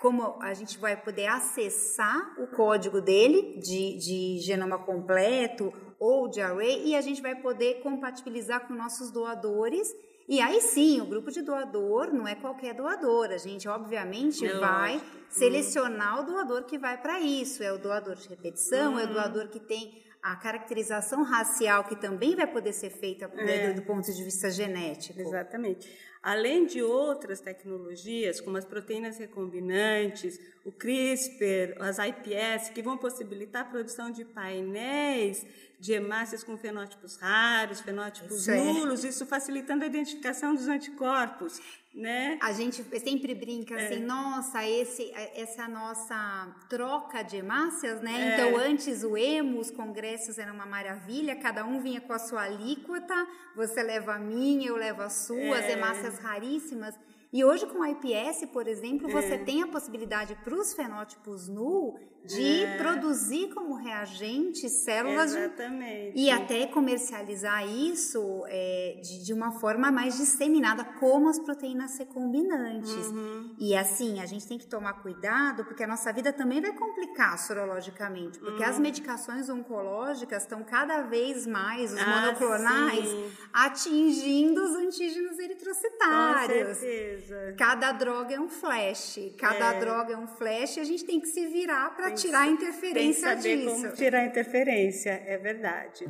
como 0.00 0.38
a 0.40 0.54
gente 0.54 0.78
vai 0.78 0.96
poder 0.96 1.26
acessar 1.26 2.34
o 2.38 2.46
código 2.46 3.00
dele 3.00 3.60
de, 3.60 3.96
de 3.98 4.38
genoma 4.38 4.78
completo 4.78 5.72
ou 5.98 6.28
de 6.28 6.40
array 6.40 6.86
e 6.86 6.96
a 6.96 7.00
gente 7.02 7.20
vai 7.20 7.34
poder 7.34 7.82
compatibilizar 7.82 8.66
com 8.66 8.72
nossos 8.72 9.10
doadores 9.10 9.94
e 10.30 10.40
aí 10.40 10.60
sim, 10.60 11.00
o 11.00 11.06
grupo 11.06 11.28
de 11.28 11.42
doador 11.42 12.14
não 12.14 12.24
é 12.24 12.36
qualquer 12.36 12.72
doador. 12.72 13.30
A 13.32 13.36
gente, 13.36 13.68
obviamente, 13.68 14.46
é 14.46 14.60
vai 14.60 14.92
lógico. 14.92 15.10
selecionar 15.28 16.20
o 16.20 16.22
doador 16.24 16.62
que 16.62 16.78
vai 16.78 16.96
para 17.02 17.18
isso. 17.18 17.64
É 17.64 17.72
o 17.72 17.78
doador 17.78 18.14
de 18.14 18.28
repetição, 18.28 18.92
uhum. 18.92 19.00
é 19.00 19.02
o 19.02 19.06
uhum. 19.08 19.12
doador 19.14 19.48
que 19.48 19.58
tem 19.58 20.00
a 20.22 20.36
caracterização 20.36 21.24
racial 21.24 21.82
que 21.82 21.96
também 21.96 22.36
vai 22.36 22.46
poder 22.46 22.72
ser 22.72 22.90
feita 22.90 23.28
é. 23.38 23.72
do, 23.72 23.80
do 23.80 23.82
ponto 23.82 24.06
de 24.06 24.22
vista 24.22 24.48
genético. 24.52 25.20
Exatamente. 25.20 25.90
Além 26.22 26.64
de 26.64 26.80
outras 26.80 27.40
tecnologias, 27.40 28.40
como 28.40 28.56
as 28.56 28.64
proteínas 28.64 29.18
recombinantes, 29.18 30.38
o 30.64 30.70
CRISPR, 30.70 31.74
as 31.80 31.98
IPS, 31.98 32.68
que 32.68 32.82
vão 32.82 32.96
possibilitar 32.96 33.62
a 33.62 33.68
produção 33.68 34.12
de 34.12 34.24
painéis 34.24 35.44
de 35.80 35.94
hemácias 35.94 36.44
com 36.44 36.58
fenótipos 36.58 37.16
raros, 37.16 37.80
fenótipos 37.80 38.46
isso 38.46 38.54
nulos, 38.54 39.02
é. 39.02 39.08
isso 39.08 39.24
facilitando 39.24 39.82
a 39.82 39.86
identificação 39.86 40.54
dos 40.54 40.68
anticorpos, 40.68 41.58
né? 41.94 42.38
A 42.42 42.52
gente 42.52 42.84
sempre 43.00 43.34
brinca 43.34 43.74
é. 43.74 43.86
assim, 43.86 44.04
nossa, 44.04 44.68
esse, 44.68 45.10
essa 45.34 45.66
nossa 45.66 46.54
troca 46.68 47.22
de 47.22 47.38
hemácias, 47.38 48.02
né? 48.02 48.12
É. 48.12 48.34
Então, 48.34 48.56
antes 48.58 49.02
o 49.02 49.16
emo, 49.16 49.58
os 49.58 49.70
congressos 49.70 50.38
eram 50.38 50.54
uma 50.54 50.66
maravilha, 50.66 51.34
cada 51.36 51.64
um 51.64 51.80
vinha 51.80 52.00
com 52.00 52.12
a 52.12 52.18
sua 52.18 52.42
alíquota, 52.42 53.14
você 53.56 53.82
leva 53.82 54.16
a 54.16 54.18
minha, 54.18 54.68
eu 54.68 54.76
levo 54.76 55.00
a 55.00 55.08
sua, 55.08 55.58
as 55.58 55.64
é. 55.64 55.72
hemácias 55.72 56.18
raríssimas. 56.18 56.94
E 57.32 57.42
hoje 57.44 57.64
com 57.66 57.82
a 57.82 57.90
IPS, 57.90 58.50
por 58.52 58.66
exemplo, 58.66 59.08
você 59.08 59.34
é. 59.34 59.38
tem 59.38 59.62
a 59.62 59.66
possibilidade 59.66 60.34
para 60.44 60.54
os 60.54 60.74
fenótipos 60.74 61.48
nu 61.48 61.98
de 62.24 62.64
é. 62.64 62.76
produzir 62.76 63.48
como 63.54 63.74
reagente 63.74 64.68
células 64.68 65.34
Exatamente. 65.34 66.14
De, 66.14 66.20
e 66.20 66.30
até 66.30 66.66
comercializar 66.66 67.66
isso 67.66 68.44
é, 68.46 69.00
de, 69.02 69.24
de, 69.24 69.32
uma 69.32 69.52
forma 69.52 69.90
mais 69.90 70.18
disseminada, 70.18 70.84
como 70.84 71.28
as 71.28 71.38
proteínas 71.38 71.96
recombinantes. 71.98 73.06
Uhum. 73.06 73.54
E 73.58 73.74
assim, 73.74 74.20
a 74.20 74.26
gente 74.26 74.46
tem 74.46 74.58
que 74.58 74.66
tomar 74.66 74.94
cuidado, 74.94 75.64
porque 75.64 75.82
a 75.82 75.86
nossa 75.86 76.12
vida 76.12 76.32
também 76.32 76.60
vai 76.60 76.72
complicar 76.72 77.38
sorologicamente, 77.38 78.38
porque 78.38 78.62
uhum. 78.62 78.68
as 78.68 78.78
medicações 78.78 79.48
oncológicas 79.48 80.42
estão 80.42 80.62
cada 80.62 81.02
vez 81.02 81.46
mais, 81.46 81.92
os 81.92 82.00
ah, 82.00 82.06
monoclonais, 82.06 83.08
atingindo 83.52 84.62
os 84.62 84.76
antígenos 84.76 85.38
eritrocitários. 85.38 86.68
Com 86.68 86.74
certeza. 86.74 87.54
Cada 87.56 87.92
droga 87.92 88.34
é 88.34 88.40
um 88.40 88.48
flash, 88.48 89.18
cada 89.38 89.74
é. 89.74 89.80
droga 89.80 90.12
é 90.12 90.16
um 90.16 90.26
flash, 90.26 90.76
e 90.76 90.80
a 90.80 90.84
gente 90.84 91.04
tem 91.04 91.18
que 91.18 91.26
se 91.26 91.46
virar 91.46 91.94
para 91.96 92.09
tirar 92.10 92.42
a 92.42 92.48
interferência 92.48 92.94
tem 92.94 93.12
que 93.12 93.20
saber 93.20 93.56
disso. 93.56 93.82
Como 93.82 93.92
tirar 93.94 94.20
a 94.20 94.24
interferência, 94.26 95.22
é 95.26 95.38
verdade. 95.38 96.04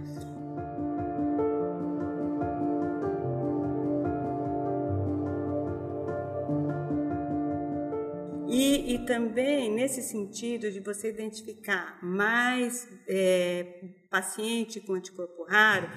E, 8.52 8.95
e, 8.95 9.07
também 9.07 9.71
nesse 9.71 10.02
sentido 10.02 10.73
de 10.73 10.80
você 10.80 11.09
identificar 11.09 11.99
mais 12.02 12.88
é, 13.07 13.85
paciente 14.11 14.80
com 14.80 14.95
anticorpo 14.95 15.45
raro, 15.45 15.88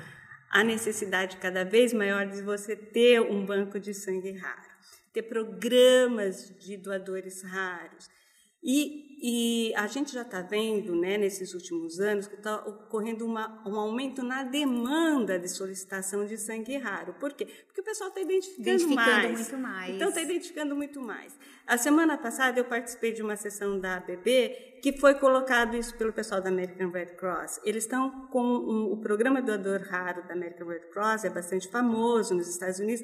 a 0.51 0.63
necessidade 0.63 1.37
cada 1.37 1.65
vez 1.65 1.93
maior 1.93 2.27
de 2.27 2.43
você 2.43 2.75
ter 2.75 3.19
um 3.19 3.43
banco 3.43 3.79
de 3.79 3.91
sangue 3.91 4.33
raro, 4.33 4.69
ter 5.11 5.23
programas 5.23 6.55
de 6.59 6.77
doadores 6.77 7.41
raros. 7.41 8.07
E 8.63 9.02
e 9.25 9.73
a 9.77 9.87
gente 9.87 10.11
já 10.11 10.23
está 10.23 10.41
vendo, 10.41 10.93
né, 10.93 11.17
nesses 11.17 11.53
últimos 11.53 11.97
anos, 12.01 12.27
que 12.27 12.35
está 12.35 12.57
ocorrendo 12.57 13.25
uma, 13.25 13.63
um 13.65 13.79
aumento 13.79 14.21
na 14.21 14.43
demanda 14.43 15.39
de 15.39 15.47
solicitação 15.47 16.25
de 16.25 16.37
sangue 16.37 16.75
raro. 16.75 17.13
Por 17.13 17.31
quê? 17.31 17.45
Porque 17.65 17.79
o 17.79 17.83
pessoal 17.85 18.09
está 18.09 18.19
identificando, 18.19 18.69
identificando 18.69 19.15
mais. 19.15 19.39
muito 19.39 19.57
mais. 19.57 19.95
Então, 19.95 20.09
está 20.09 20.21
identificando 20.21 20.75
muito 20.75 20.99
mais. 20.99 21.39
A 21.65 21.77
semana 21.77 22.17
passada, 22.17 22.59
eu 22.59 22.65
participei 22.65 23.13
de 23.13 23.21
uma 23.21 23.37
sessão 23.37 23.79
da 23.79 23.95
ABB 23.95 24.73
que 24.83 24.91
foi 24.99 25.15
colocado 25.15 25.77
isso 25.77 25.95
pelo 25.95 26.11
pessoal 26.11 26.41
da 26.41 26.49
American 26.49 26.91
Red 26.91 27.15
Cross. 27.15 27.61
Eles 27.63 27.85
estão 27.85 28.27
com 28.27 28.43
um, 28.43 28.91
o 28.91 28.97
programa 28.97 29.41
doador 29.41 29.87
raro 29.89 30.27
da 30.27 30.33
American 30.33 30.67
Red 30.67 30.89
Cross, 30.91 31.23
é 31.23 31.29
bastante 31.29 31.69
famoso 31.69 32.35
nos 32.35 32.49
Estados 32.49 32.79
Unidos, 32.79 33.01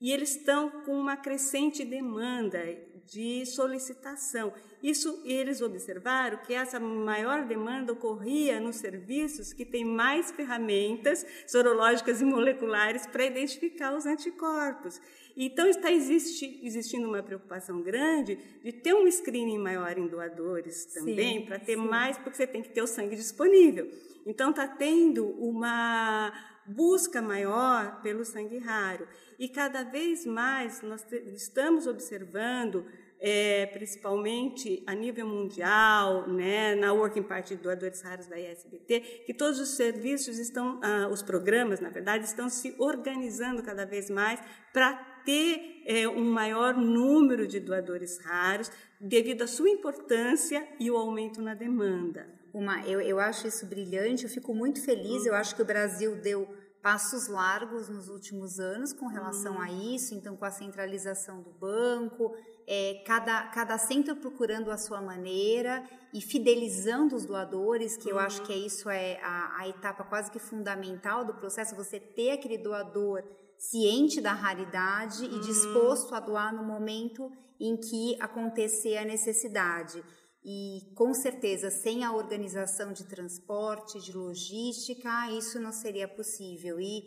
e 0.00 0.12
eles 0.12 0.36
estão 0.36 0.70
com 0.82 0.98
uma 0.98 1.16
crescente 1.16 1.84
demanda 1.84 2.58
de 3.04 3.46
solicitação. 3.46 4.52
Isso 4.82 5.22
eles 5.24 5.62
observaram 5.62 6.38
que 6.38 6.52
essa 6.52 6.78
maior 6.78 7.46
demanda 7.46 7.92
ocorria 7.92 8.60
nos 8.60 8.76
serviços 8.76 9.52
que 9.52 9.64
têm 9.64 9.84
mais 9.84 10.30
ferramentas 10.30 11.26
sorológicas 11.46 12.20
e 12.20 12.24
moleculares 12.24 13.06
para 13.06 13.24
identificar 13.24 13.96
os 13.96 14.06
anticorpos. 14.06 15.00
Então 15.36 15.66
está 15.68 15.90
existe, 15.90 16.60
existindo 16.62 17.08
uma 17.08 17.22
preocupação 17.22 17.80
grande 17.80 18.36
de 18.62 18.72
ter 18.72 18.94
um 18.94 19.06
screening 19.10 19.58
maior 19.58 19.96
em 19.96 20.06
doadores 20.06 20.84
também, 20.86 21.46
para 21.46 21.58
ter 21.58 21.76
sim. 21.76 21.88
mais, 21.88 22.18
porque 22.18 22.36
você 22.36 22.46
tem 22.46 22.62
que 22.62 22.70
ter 22.70 22.82
o 22.82 22.86
sangue 22.86 23.16
disponível. 23.16 23.88
Então 24.26 24.50
está 24.50 24.68
tendo 24.68 25.26
uma 25.40 26.32
busca 26.66 27.22
maior 27.22 28.02
pelo 28.02 28.24
sangue 28.24 28.58
raro. 28.58 29.08
E 29.38 29.48
cada 29.48 29.84
vez 29.84 30.26
mais 30.26 30.82
nós 30.82 31.06
estamos 31.32 31.86
observando 31.86 32.84
é, 33.20 33.66
principalmente 33.66 34.82
a 34.86 34.94
nível 34.94 35.26
mundial, 35.26 36.28
né, 36.28 36.74
na 36.74 36.92
Working 36.92 37.22
Party 37.22 37.56
Doadores 37.56 38.00
Raros 38.00 38.26
da 38.26 38.38
ISBT, 38.38 39.22
que 39.26 39.34
todos 39.34 39.58
os 39.58 39.70
serviços 39.70 40.38
estão, 40.38 40.80
ah, 40.82 41.08
os 41.08 41.22
programas, 41.22 41.80
na 41.80 41.88
verdade, 41.88 42.24
estão 42.24 42.48
se 42.48 42.74
organizando 42.78 43.62
cada 43.62 43.84
vez 43.84 44.08
mais 44.08 44.40
para 44.72 44.94
ter 45.24 45.82
é, 45.84 46.08
um 46.08 46.24
maior 46.24 46.76
número 46.76 47.46
de 47.46 47.60
doadores 47.60 48.18
raros, 48.24 48.70
devido 49.00 49.42
à 49.42 49.46
sua 49.46 49.68
importância 49.68 50.66
e 50.80 50.90
o 50.90 50.96
aumento 50.96 51.40
na 51.42 51.54
demanda. 51.54 52.26
Uma, 52.52 52.86
eu, 52.86 53.00
eu 53.00 53.20
acho 53.20 53.46
isso 53.46 53.66
brilhante, 53.66 54.24
eu 54.24 54.30
fico 54.30 54.54
muito 54.54 54.82
feliz, 54.82 55.26
eu 55.26 55.34
acho 55.34 55.54
que 55.54 55.62
o 55.62 55.64
Brasil 55.64 56.16
deu 56.16 56.48
passos 56.82 57.26
largos 57.26 57.88
nos 57.88 58.08
últimos 58.08 58.60
anos 58.60 58.92
com 58.92 59.06
relação 59.06 59.56
hum. 59.56 59.60
a 59.60 59.70
isso, 59.70 60.14
então 60.14 60.36
com 60.36 60.44
a 60.44 60.50
centralização 60.50 61.42
do 61.42 61.50
banco, 61.50 62.34
é, 62.66 63.02
cada, 63.06 63.44
cada 63.48 63.78
centro 63.78 64.14
procurando 64.16 64.70
a 64.70 64.76
sua 64.76 65.00
maneira 65.00 65.82
e 66.12 66.20
fidelizando 66.20 67.16
os 67.16 67.24
doadores, 67.24 67.96
que 67.96 68.10
eu 68.10 68.18
acho 68.18 68.42
que 68.42 68.52
é 68.52 68.56
isso 68.56 68.88
é 68.90 69.18
a, 69.22 69.60
a 69.60 69.68
etapa 69.68 70.04
quase 70.04 70.30
que 70.30 70.38
fundamental 70.38 71.24
do 71.24 71.34
processo, 71.34 71.74
você 71.74 71.98
ter 71.98 72.32
aquele 72.32 72.58
doador 72.58 73.24
ciente 73.58 74.20
da 74.20 74.32
raridade 74.32 75.24
uhum. 75.24 75.36
e 75.36 75.40
disposto 75.40 76.14
a 76.14 76.20
doar 76.20 76.54
no 76.54 76.62
momento 76.62 77.30
em 77.60 77.76
que 77.76 78.16
acontecer 78.20 78.96
a 78.98 79.04
necessidade. 79.04 80.02
E 80.44 80.94
com 80.94 81.12
certeza, 81.12 81.70
sem 81.70 82.04
a 82.04 82.12
organização 82.12 82.92
de 82.92 83.04
transporte, 83.04 84.00
de 84.00 84.16
logística, 84.16 85.30
isso 85.32 85.60
não 85.60 85.72
seria 85.72 86.06
possível. 86.06 86.80
E 86.80 87.02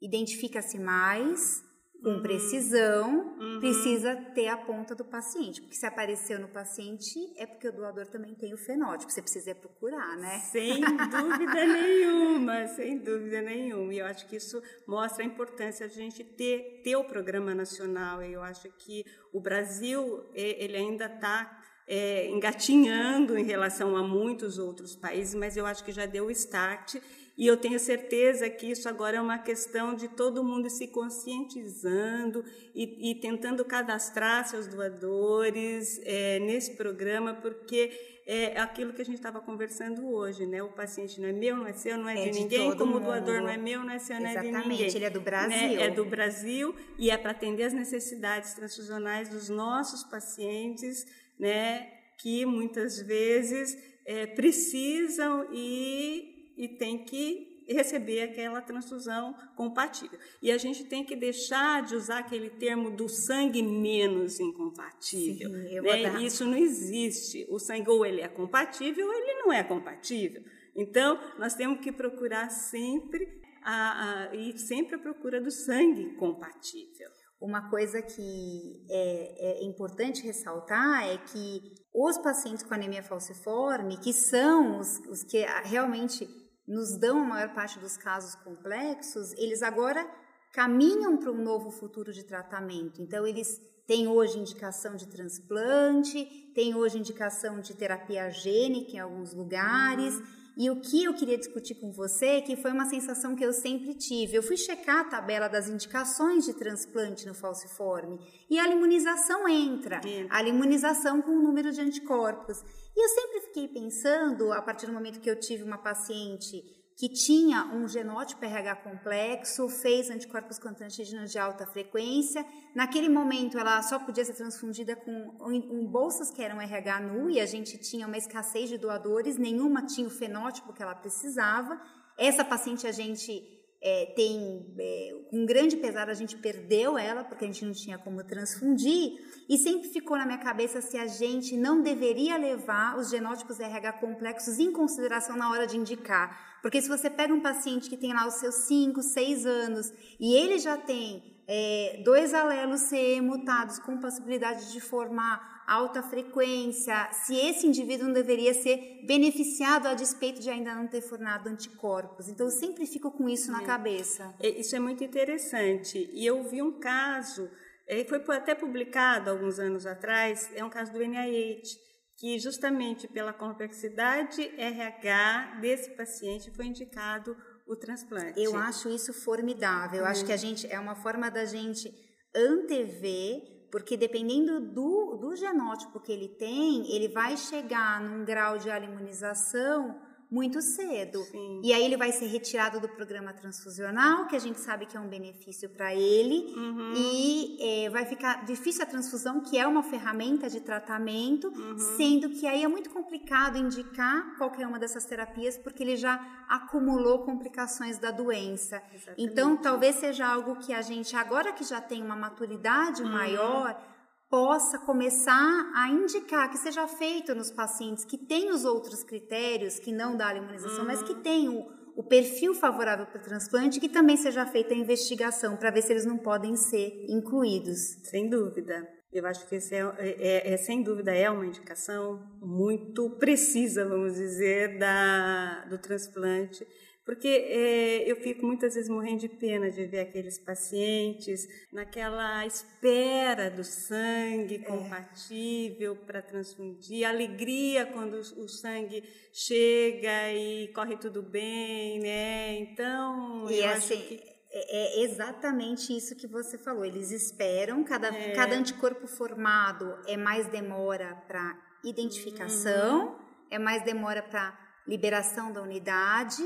identifica-se 0.00 0.78
mais, 0.78 1.64
com 2.02 2.10
uhum. 2.10 2.22
precisão, 2.22 3.36
uhum. 3.38 3.60
precisa 3.60 4.14
ter 4.34 4.48
a 4.48 4.56
ponta 4.56 4.94
do 4.94 5.04
paciente. 5.04 5.60
Porque 5.60 5.76
se 5.76 5.86
apareceu 5.86 6.38
no 6.38 6.48
paciente, 6.48 7.18
é 7.36 7.46
porque 7.46 7.68
o 7.68 7.72
doador 7.72 8.06
também 8.06 8.34
tem 8.34 8.52
o 8.52 8.58
fenótipo. 8.58 9.10
Você 9.10 9.22
precisa 9.22 9.54
procurar, 9.54 10.16
né? 10.16 10.38
Sem 10.50 10.80
dúvida 11.10 11.66
nenhuma, 11.66 12.66
sem 12.68 12.98
dúvida 12.98 13.42
nenhuma. 13.42 13.94
E 13.94 13.98
eu 13.98 14.06
acho 14.06 14.26
que 14.28 14.36
isso 14.36 14.62
mostra 14.86 15.24
a 15.24 15.26
importância 15.26 15.88
de 15.88 15.94
a 15.94 16.02
gente 16.02 16.22
ter, 16.22 16.82
ter 16.82 16.96
o 16.96 17.04
programa 17.04 17.54
nacional. 17.54 18.22
E 18.22 18.32
eu 18.32 18.42
acho 18.42 18.68
que 18.78 19.04
o 19.32 19.40
Brasil, 19.40 20.24
ele 20.34 20.76
ainda 20.76 21.06
está 21.06 21.62
é, 21.86 22.28
engatinhando 22.28 23.38
em 23.38 23.44
relação 23.44 23.96
a 23.96 24.02
muitos 24.02 24.58
outros 24.58 24.96
países, 24.96 25.34
mas 25.34 25.56
eu 25.56 25.64
acho 25.66 25.84
que 25.84 25.92
já 25.92 26.06
deu 26.06 26.26
o 26.26 26.30
start 26.30 26.96
e 27.36 27.46
eu 27.46 27.56
tenho 27.56 27.78
certeza 27.78 28.48
que 28.48 28.70
isso 28.70 28.88
agora 28.88 29.18
é 29.18 29.20
uma 29.20 29.38
questão 29.38 29.94
de 29.94 30.08
todo 30.08 30.42
mundo 30.42 30.70
se 30.70 30.88
conscientizando 30.88 32.42
e, 32.74 33.10
e 33.10 33.14
tentando 33.16 33.62
cadastrar 33.64 34.48
seus 34.48 34.66
doadores 34.66 36.00
é, 36.04 36.38
nesse 36.38 36.72
programa, 36.76 37.34
porque 37.34 37.92
é 38.26 38.58
aquilo 38.58 38.92
que 38.92 39.02
a 39.02 39.04
gente 39.04 39.16
estava 39.16 39.38
conversando 39.40 40.08
hoje, 40.08 40.46
né? 40.46 40.60
O 40.60 40.70
paciente 40.70 41.20
não 41.20 41.28
é 41.28 41.32
meu, 41.32 41.56
não 41.56 41.66
é 41.66 41.72
seu, 41.74 41.96
não 41.96 42.08
é, 42.08 42.14
é 42.14 42.24
de, 42.24 42.30
de 42.30 42.40
ninguém, 42.40 42.76
como 42.76 42.96
o 42.96 43.00
doador 43.00 43.40
não 43.40 43.48
é 43.48 43.56
meu, 43.56 43.84
não 43.84 43.92
é 43.92 43.98
seu, 44.00 44.18
não 44.18 44.26
é 44.26 44.30
de 44.30 44.36
ninguém. 44.38 44.50
Exatamente, 44.50 44.96
ele 44.96 45.04
é 45.04 45.10
do 45.10 45.20
Brasil. 45.20 45.68
Né? 45.68 45.82
É 45.82 45.90
do 45.90 46.04
Brasil 46.06 46.74
e 46.98 47.10
é 47.10 47.16
para 47.16 47.30
atender 47.30 47.64
as 47.64 47.72
necessidades 47.72 48.54
transfusionais 48.54 49.28
dos 49.28 49.48
nossos 49.48 50.02
pacientes, 50.02 51.06
né? 51.38 51.92
Que 52.18 52.44
muitas 52.46 53.00
vezes 53.00 53.76
é, 54.04 54.26
precisam 54.26 55.48
e 55.52 56.36
e 56.56 56.66
tem 56.66 57.04
que 57.04 57.64
receber 57.68 58.22
aquela 58.22 58.60
transfusão 58.60 59.36
compatível. 59.56 60.18
E 60.40 60.50
a 60.50 60.56
gente 60.56 60.84
tem 60.84 61.04
que 61.04 61.16
deixar 61.16 61.82
de 61.82 61.96
usar 61.96 62.20
aquele 62.20 62.48
termo 62.48 62.90
do 62.90 63.08
sangue 63.08 63.62
menos 63.62 64.38
incompatível. 64.38 65.50
Sim, 65.50 65.80
né? 65.80 66.22
Isso 66.22 66.44
não 66.44 66.56
existe. 66.56 67.44
O 67.50 67.58
sangue 67.58 67.90
ou 67.90 68.06
ele 68.06 68.20
é 68.20 68.28
compatível 68.28 69.06
ou 69.06 69.12
ele 69.12 69.34
não 69.42 69.52
é 69.52 69.62
compatível. 69.64 70.42
Então, 70.74 71.18
nós 71.38 71.54
temos 71.54 71.80
que 71.80 71.90
procurar 71.90 72.50
sempre 72.50 73.26
a, 73.62 74.28
a, 74.30 74.34
ir 74.36 74.56
sempre 74.58 74.94
à 74.94 74.98
procura 74.98 75.40
do 75.40 75.50
sangue 75.50 76.14
compatível. 76.14 77.10
Uma 77.40 77.68
coisa 77.68 78.00
que 78.00 78.86
é, 78.88 79.60
é, 79.60 79.64
importante 79.64 80.22
ressaltar 80.22 81.06
é 81.06 81.18
que 81.18 81.74
os 81.94 82.16
pacientes 82.18 82.62
com 82.62 82.72
anemia 82.72 83.02
falciforme, 83.02 83.98
que 83.98 84.12
são 84.12 84.80
os, 84.80 84.98
os 85.10 85.22
que 85.22 85.44
realmente 85.64 86.26
nos 86.66 86.98
dão 86.98 87.20
a 87.20 87.24
maior 87.24 87.54
parte 87.54 87.78
dos 87.78 87.96
casos 87.96 88.34
complexos, 88.36 89.32
eles 89.34 89.62
agora 89.62 90.08
caminham 90.52 91.18
para 91.18 91.30
um 91.30 91.42
novo 91.42 91.70
futuro 91.70 92.12
de 92.12 92.24
tratamento. 92.24 93.02
Então, 93.02 93.26
eles 93.26 93.60
têm 93.86 94.08
hoje 94.08 94.38
indicação 94.38 94.96
de 94.96 95.06
transplante, 95.06 96.24
têm 96.54 96.74
hoje 96.74 96.98
indicação 96.98 97.60
de 97.60 97.74
terapia 97.74 98.30
gênica 98.30 98.92
em 98.92 98.98
alguns 98.98 99.34
lugares. 99.34 100.14
E 100.56 100.70
o 100.70 100.80
que 100.80 101.04
eu 101.04 101.12
queria 101.12 101.36
discutir 101.36 101.74
com 101.74 101.92
você, 101.92 102.40
que 102.40 102.56
foi 102.56 102.72
uma 102.72 102.86
sensação 102.86 103.36
que 103.36 103.44
eu 103.44 103.52
sempre 103.52 103.92
tive. 103.92 104.36
Eu 104.36 104.42
fui 104.42 104.56
checar 104.56 105.00
a 105.00 105.04
tabela 105.04 105.48
das 105.48 105.68
indicações 105.68 106.46
de 106.46 106.54
transplante 106.54 107.26
no 107.26 107.34
falciforme 107.34 108.18
e 108.48 108.58
a 108.58 108.66
imunização 108.66 109.46
entra. 109.46 110.00
A 110.30 110.42
imunização 110.42 111.20
com 111.20 111.32
o 111.32 111.42
número 111.42 111.70
de 111.70 111.82
anticorpos. 111.82 112.62
E 112.96 113.04
eu 113.04 113.08
sempre 113.10 113.40
fiquei 113.42 113.68
pensando, 113.68 114.50
a 114.50 114.62
partir 114.62 114.86
do 114.86 114.92
momento 114.92 115.20
que 115.20 115.28
eu 115.28 115.38
tive 115.38 115.62
uma 115.62 115.76
paciente 115.76 116.64
que 116.96 117.10
tinha 117.10 117.66
um 117.74 117.86
genótipo 117.86 118.42
RH 118.42 118.76
complexo, 118.76 119.68
fez 119.68 120.08
anticorpos 120.08 120.58
contra 120.58 120.86
antígenos 120.86 121.30
de 121.30 121.38
alta 121.38 121.66
frequência. 121.66 122.44
Naquele 122.74 123.10
momento, 123.10 123.58
ela 123.58 123.82
só 123.82 123.98
podia 123.98 124.24
ser 124.24 124.32
transfundida 124.32 124.96
com 124.96 125.36
um, 125.42 125.86
bolsas 125.86 126.30
que 126.30 126.42
eram 126.42 126.58
RH 126.58 127.00
nu 127.00 127.28
e 127.28 127.38
a 127.38 127.44
gente 127.44 127.76
tinha 127.76 128.06
uma 128.06 128.16
escassez 128.16 128.70
de 128.70 128.78
doadores, 128.78 129.36
nenhuma 129.36 129.84
tinha 129.84 130.06
o 130.06 130.10
fenótipo 130.10 130.72
que 130.72 130.82
ela 130.82 130.94
precisava. 130.94 131.78
Essa 132.16 132.42
paciente 132.42 132.86
a 132.86 132.92
gente 132.92 133.46
é, 133.82 134.06
tem, 134.16 134.74
é, 134.78 135.14
com 135.30 135.44
grande 135.44 135.76
pesar, 135.76 136.08
a 136.08 136.14
gente 136.14 136.36
perdeu 136.36 136.96
ela, 136.96 137.22
porque 137.22 137.44
a 137.44 137.46
gente 137.46 137.64
não 137.64 137.72
tinha 137.72 137.98
como 137.98 138.24
transfundir, 138.24 139.12
e 139.48 139.58
sempre 139.58 139.88
ficou 139.90 140.16
na 140.16 140.26
minha 140.26 140.38
cabeça 140.38 140.80
se 140.80 140.96
a 140.96 141.06
gente 141.06 141.56
não 141.56 141.82
deveria 141.82 142.36
levar 142.36 142.98
os 142.98 143.10
genótipos 143.10 143.60
RH 143.60 143.92
complexos 143.94 144.58
em 144.58 144.72
consideração 144.72 145.36
na 145.36 145.50
hora 145.50 145.66
de 145.66 145.76
indicar. 145.76 146.55
Porque 146.66 146.82
se 146.82 146.88
você 146.88 147.08
pega 147.08 147.32
um 147.32 147.38
paciente 147.38 147.88
que 147.88 147.96
tem 147.96 148.12
lá 148.12 148.26
os 148.26 148.40
seus 148.40 148.56
5, 148.66 149.00
6 149.00 149.46
anos, 149.46 149.92
e 150.18 150.34
ele 150.34 150.58
já 150.58 150.76
tem 150.76 151.22
é, 151.46 152.02
dois 152.04 152.34
alelos 152.34 152.80
CE 152.80 153.20
mutados 153.20 153.78
com 153.78 153.96
possibilidade 153.98 154.72
de 154.72 154.80
formar 154.80 155.62
alta 155.64 156.02
frequência, 156.02 157.08
se 157.12 157.36
esse 157.36 157.68
indivíduo 157.68 158.08
não 158.08 158.12
deveria 158.12 158.52
ser 158.52 159.04
beneficiado 159.06 159.86
a 159.86 159.94
despeito 159.94 160.40
de 160.40 160.50
ainda 160.50 160.74
não 160.74 160.88
ter 160.88 161.02
formado 161.02 161.48
anticorpos. 161.48 162.28
Então, 162.28 162.46
eu 162.46 162.50
sempre 162.50 162.84
fico 162.84 163.12
com 163.12 163.28
isso 163.28 163.52
na 163.52 163.62
é. 163.62 163.64
cabeça. 163.64 164.34
É, 164.40 164.48
isso 164.48 164.74
é 164.74 164.80
muito 164.80 165.04
interessante. 165.04 166.10
E 166.12 166.26
eu 166.26 166.42
vi 166.42 166.60
um 166.62 166.80
caso, 166.80 167.48
é, 167.86 168.04
foi 168.04 168.36
até 168.36 168.56
publicado 168.56 169.30
alguns 169.30 169.60
anos 169.60 169.86
atrás, 169.86 170.50
é 170.52 170.64
um 170.64 170.68
caso 170.68 170.92
do 170.92 170.98
NIH, 170.98 171.85
que 172.18 172.38
justamente 172.38 173.06
pela 173.08 173.32
complexidade 173.32 174.42
RH 174.56 175.58
desse 175.60 175.90
paciente 175.96 176.50
foi 176.50 176.66
indicado 176.66 177.36
o 177.66 177.76
transplante. 177.76 178.40
Eu 178.40 178.56
acho 178.56 178.88
isso 178.88 179.12
formidável. 179.12 180.00
Eu 180.00 180.06
acho 180.06 180.24
que 180.24 180.32
a 180.32 180.36
gente 180.36 180.66
é 180.66 180.78
uma 180.78 180.94
forma 180.94 181.30
da 181.30 181.44
gente 181.44 181.92
antever 182.34 183.56
porque 183.70 183.96
dependendo 183.96 184.60
do, 184.60 185.16
do 185.20 185.36
genótipo 185.36 186.00
que 186.00 186.12
ele 186.12 186.28
tem, 186.28 186.90
ele 186.94 187.08
vai 187.08 187.36
chegar 187.36 188.00
num 188.00 188.24
grau 188.24 188.58
de 188.58 188.70
alimunização 188.70 190.00
muito 190.30 190.60
cedo. 190.60 191.22
Sim. 191.24 191.60
E 191.62 191.72
aí 191.72 191.84
ele 191.84 191.96
vai 191.96 192.10
ser 192.12 192.26
retirado 192.26 192.80
do 192.80 192.88
programa 192.88 193.32
transfusional, 193.32 194.26
que 194.26 194.34
a 194.34 194.38
gente 194.38 194.58
sabe 194.60 194.86
que 194.86 194.96
é 194.96 195.00
um 195.00 195.08
benefício 195.08 195.68
para 195.70 195.94
ele, 195.94 196.52
uhum. 196.56 196.92
e 196.96 197.56
é, 197.60 197.90
vai 197.90 198.04
ficar 198.04 198.44
difícil 198.44 198.82
a 198.82 198.86
transfusão, 198.86 199.40
que 199.40 199.58
é 199.58 199.66
uma 199.66 199.82
ferramenta 199.82 200.50
de 200.50 200.60
tratamento, 200.60 201.48
uhum. 201.48 201.78
sendo 201.96 202.30
que 202.30 202.46
aí 202.46 202.64
é 202.64 202.68
muito 202.68 202.90
complicado 202.90 203.56
indicar 203.56 204.36
qualquer 204.36 204.66
uma 204.66 204.78
dessas 204.78 205.04
terapias, 205.04 205.56
porque 205.56 205.82
ele 205.82 205.96
já 205.96 206.44
acumulou 206.48 207.20
complicações 207.20 207.98
da 207.98 208.10
doença. 208.10 208.82
Exatamente. 208.92 209.22
Então, 209.22 209.56
talvez 209.56 209.96
seja 209.96 210.26
algo 210.26 210.56
que 210.56 210.72
a 210.72 210.82
gente, 210.82 211.14
agora 211.14 211.52
que 211.52 211.64
já 211.64 211.80
tem 211.80 212.02
uma 212.02 212.16
maturidade 212.16 213.02
uhum. 213.02 213.12
maior, 213.12 213.80
possa 214.28 214.78
começar 214.78 215.70
a 215.74 215.88
indicar 215.88 216.50
que 216.50 216.58
seja 216.58 216.86
feito 216.88 217.34
nos 217.34 217.50
pacientes 217.50 218.04
que 218.04 218.18
têm 218.18 218.50
os 218.50 218.64
outros 218.64 219.02
critérios, 219.02 219.78
que 219.78 219.92
não 219.92 220.16
da 220.16 220.34
imunização, 220.34 220.80
uhum. 220.80 220.86
mas 220.86 221.02
que 221.02 221.12
uhum. 221.12 221.22
têm 221.22 221.48
o, 221.48 221.66
o 221.96 222.02
perfil 222.02 222.54
favorável 222.54 223.06
para 223.06 223.20
o 223.20 223.22
transplante, 223.22 223.80
que 223.80 223.88
também 223.88 224.16
seja 224.16 224.44
feita 224.44 224.74
a 224.74 224.76
investigação 224.76 225.56
para 225.56 225.70
ver 225.70 225.82
se 225.82 225.92
eles 225.92 226.04
não 226.04 226.18
podem 226.18 226.56
ser 226.56 227.06
incluídos. 227.08 227.98
Sem 228.04 228.28
dúvida. 228.28 228.86
Eu 229.12 229.24
acho 229.26 229.48
que 229.48 229.54
esse 229.54 229.74
é, 229.74 229.80
é, 229.98 230.52
é, 230.52 230.56
sem 230.56 230.82
dúvida 230.82 231.14
é 231.14 231.30
uma 231.30 231.46
indicação 231.46 232.22
muito 232.40 233.08
precisa, 233.10 233.88
vamos 233.88 234.14
dizer, 234.14 234.78
da, 234.78 235.64
do 235.70 235.78
transplante 235.78 236.66
porque 237.06 237.28
é, 237.28 238.10
eu 238.10 238.16
fico 238.16 238.44
muitas 238.44 238.74
vezes 238.74 238.90
morrendo 238.90 239.20
de 239.20 239.28
pena 239.28 239.70
de 239.70 239.86
ver 239.86 240.00
aqueles 240.00 240.40
pacientes 240.40 241.46
naquela 241.72 242.44
espera 242.44 243.48
do 243.48 243.62
sangue 243.62 244.56
é. 244.56 244.58
compatível 244.58 245.92
é. 245.92 246.04
para 246.04 246.20
transfundir, 246.20 247.08
alegria 247.08 247.86
quando 247.86 248.14
o 248.14 248.48
sangue 248.48 249.04
chega 249.32 250.32
e 250.32 250.66
corre 250.74 250.96
tudo 250.96 251.22
bem, 251.22 252.00
né? 252.00 252.58
Então, 252.58 253.48
e 253.48 253.60
eu 253.60 253.68
assim, 253.70 253.94
acho 253.94 254.08
que 254.08 254.20
é, 254.50 255.00
é 255.00 255.04
exatamente 255.04 255.96
isso 255.96 256.16
que 256.16 256.26
você 256.26 256.58
falou. 256.58 256.84
Eles 256.84 257.12
esperam, 257.12 257.84
cada, 257.84 258.08
é. 258.08 258.32
cada 258.32 258.56
anticorpo 258.56 259.06
formado 259.06 259.96
é 260.08 260.16
mais 260.16 260.48
demora 260.48 261.14
para 261.28 261.56
identificação, 261.84 263.10
uhum. 263.10 263.16
é 263.48 263.60
mais 263.60 263.84
demora 263.84 264.24
para 264.24 264.58
liberação 264.88 265.52
da 265.52 265.62
unidade 265.62 266.42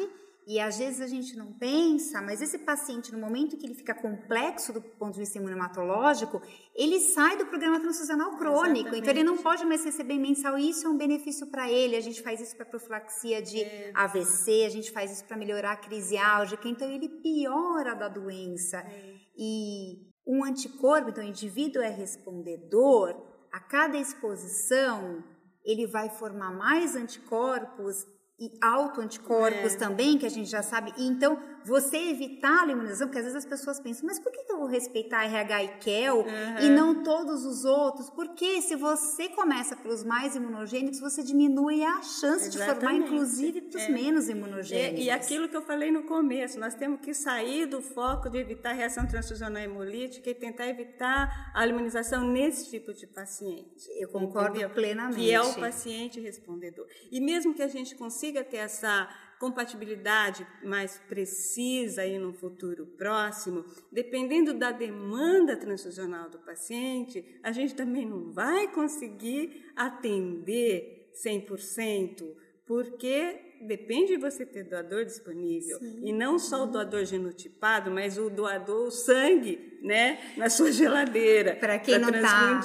e 0.51 0.59
às 0.59 0.79
vezes 0.79 1.01
a 1.01 1.07
gente 1.07 1.37
não 1.37 1.53
pensa, 1.53 2.21
mas 2.21 2.43
esse 2.43 2.59
paciente, 2.59 3.13
no 3.13 3.21
momento 3.21 3.57
que 3.57 3.65
ele 3.65 3.75
fica 3.77 3.95
complexo 3.95 4.73
do 4.73 4.83
ponto 4.83 5.13
de 5.13 5.21
vista 5.21 5.39
imunomatológico, 5.39 6.43
ele 6.75 6.99
sai 6.99 7.37
do 7.37 7.47
programa 7.47 7.79
transfusional 7.79 8.37
crônico. 8.37 8.89
Exatamente. 8.89 8.99
Então 8.99 9.11
ele 9.11 9.23
não 9.23 9.37
pode 9.37 9.65
mais 9.65 9.85
receber 9.85 10.19
mensal. 10.19 10.59
E 10.59 10.71
isso 10.71 10.89
é 10.89 10.91
um 10.91 10.97
benefício 10.97 11.47
para 11.53 11.71
ele. 11.71 11.95
A 11.95 12.01
gente 12.01 12.21
faz 12.21 12.41
isso 12.41 12.57
para 12.57 12.67
profilaxia 12.67 13.41
de 13.41 13.63
é. 13.63 13.93
AVC, 13.95 14.65
a 14.67 14.69
gente 14.71 14.91
faz 14.91 15.13
isso 15.13 15.25
para 15.25 15.37
melhorar 15.37 15.71
a 15.71 15.77
crise 15.77 16.19
álgica. 16.19 16.69
Então 16.69 16.91
ele 16.91 17.09
piora 17.09 17.95
da 17.95 18.09
doença. 18.09 18.79
É. 18.79 19.15
E 19.39 20.11
um 20.27 20.45
anticorpo, 20.45 21.11
então 21.11 21.23
o 21.23 21.29
indivíduo 21.29 21.81
é 21.81 21.91
respondedor, 21.91 23.15
a 23.53 23.61
cada 23.61 23.97
exposição 23.97 25.23
ele 25.65 25.87
vai 25.87 26.09
formar 26.09 26.51
mais 26.53 26.97
anticorpos 26.97 28.05
e 28.41 28.51
autoanticorpos 28.61 29.75
é. 29.75 29.77
também, 29.77 30.17
que 30.17 30.25
a 30.25 30.31
gente 30.31 30.49
já 30.49 30.63
sabe. 30.63 30.95
E 30.97 31.07
então, 31.07 31.39
você 31.65 31.97
evitar 31.97 32.65
a 32.65 32.71
imunização, 32.71 33.07
porque 33.07 33.19
às 33.19 33.25
vezes 33.25 33.39
as 33.39 33.45
pessoas 33.45 33.81
pensam, 33.81 34.07
mas 34.07 34.19
por 34.19 34.33
que 34.33 34.41
eu 34.51 34.59
vou 34.59 34.67
respeitar 34.67 35.25
RH 35.25 35.65
e 35.65 35.69
KEL 35.79 36.19
uhum. 36.19 36.59
e 36.61 36.71
não 36.71 37.03
todos 37.03 37.45
os 37.45 37.65
outros? 37.65 38.11
Porque 38.11 38.61
se 38.63 38.77
você 38.77 39.29
começa 39.29 39.77
pelos 39.77 40.05
mais 40.05 40.35
imunogênicos, 40.35 41.01
você 41.01 41.23
diminui 41.23 41.83
a 41.83 42.03
chance 42.03 42.49
Exatamente. 42.49 42.51
de 42.51 42.59
formar, 42.59 42.95
inclusive, 42.95 43.61
para 43.63 43.79
os 43.79 43.85
é. 43.85 43.89
menos 43.91 44.29
imunogênicos. 44.29 45.01
E, 45.01 45.05
e, 45.05 45.11
aquilo 45.11 45.49
que 45.49 45.57
eu 45.57 45.63
falei 45.63 45.91
no 45.91 46.05
começo, 46.05 46.59
nós 46.59 46.75
temos 46.75 47.01
que 47.01 47.15
sair 47.15 47.67
do 47.67 47.83
foco 47.83 48.29
de 48.29 48.39
evitar 48.39 48.73
reação 48.73 49.07
transfusional 49.07 49.63
hemolítica 49.63 50.31
e 50.31 50.35
tentar 50.35 50.69
evitar 50.69 51.51
a 51.55 51.67
imunização 51.67 52.27
nesse 52.27 52.71
tipo 52.71 52.93
de 52.93 53.07
paciente. 53.07 53.89
Eu 53.99 54.09
concordo 54.09 54.57
entendeu? 54.57 54.71
plenamente. 54.71 55.21
Que 55.21 55.33
é 55.33 55.41
o 55.41 55.55
paciente 55.55 56.21
respondedor. 56.21 56.87
E 57.11 57.21
mesmo 57.21 57.55
que 57.55 57.63
a 57.63 57.69
gente 57.69 57.95
consiga 57.95 58.43
ter 58.43 58.59
essa 58.59 59.09
compatibilidade 59.41 60.47
mais 60.63 60.99
precisa 61.09 62.03
aí 62.03 62.19
no 62.19 62.35
futuro 62.35 62.85
próximo, 62.99 63.65
dependendo 63.91 64.53
da 64.53 64.71
demanda 64.71 65.57
transfusional 65.57 66.29
do 66.29 66.39
paciente, 66.41 67.25
a 67.43 67.51
gente 67.51 67.75
também 67.75 68.07
não 68.07 68.31
vai 68.31 68.71
conseguir 68.71 69.73
atender 69.75 71.11
100%, 71.27 72.23
porque 72.67 73.57
depende 73.67 74.15
de 74.15 74.19
você 74.19 74.45
ter 74.45 74.65
doador 74.65 75.07
disponível. 75.07 75.79
Sim. 75.79 76.03
E 76.05 76.13
não 76.13 76.39
só 76.39 76.65
o 76.65 76.67
doador 76.67 77.05
genotipado, 77.07 77.91
mas 77.91 78.19
o 78.19 78.29
doador 78.29 78.91
sangue, 78.91 79.79
né, 79.83 80.19
na 80.37 80.51
sua 80.51 80.71
geladeira. 80.71 81.57
Para 81.57 81.79
quem 81.79 81.99
não 81.99 82.11
está 82.11 82.61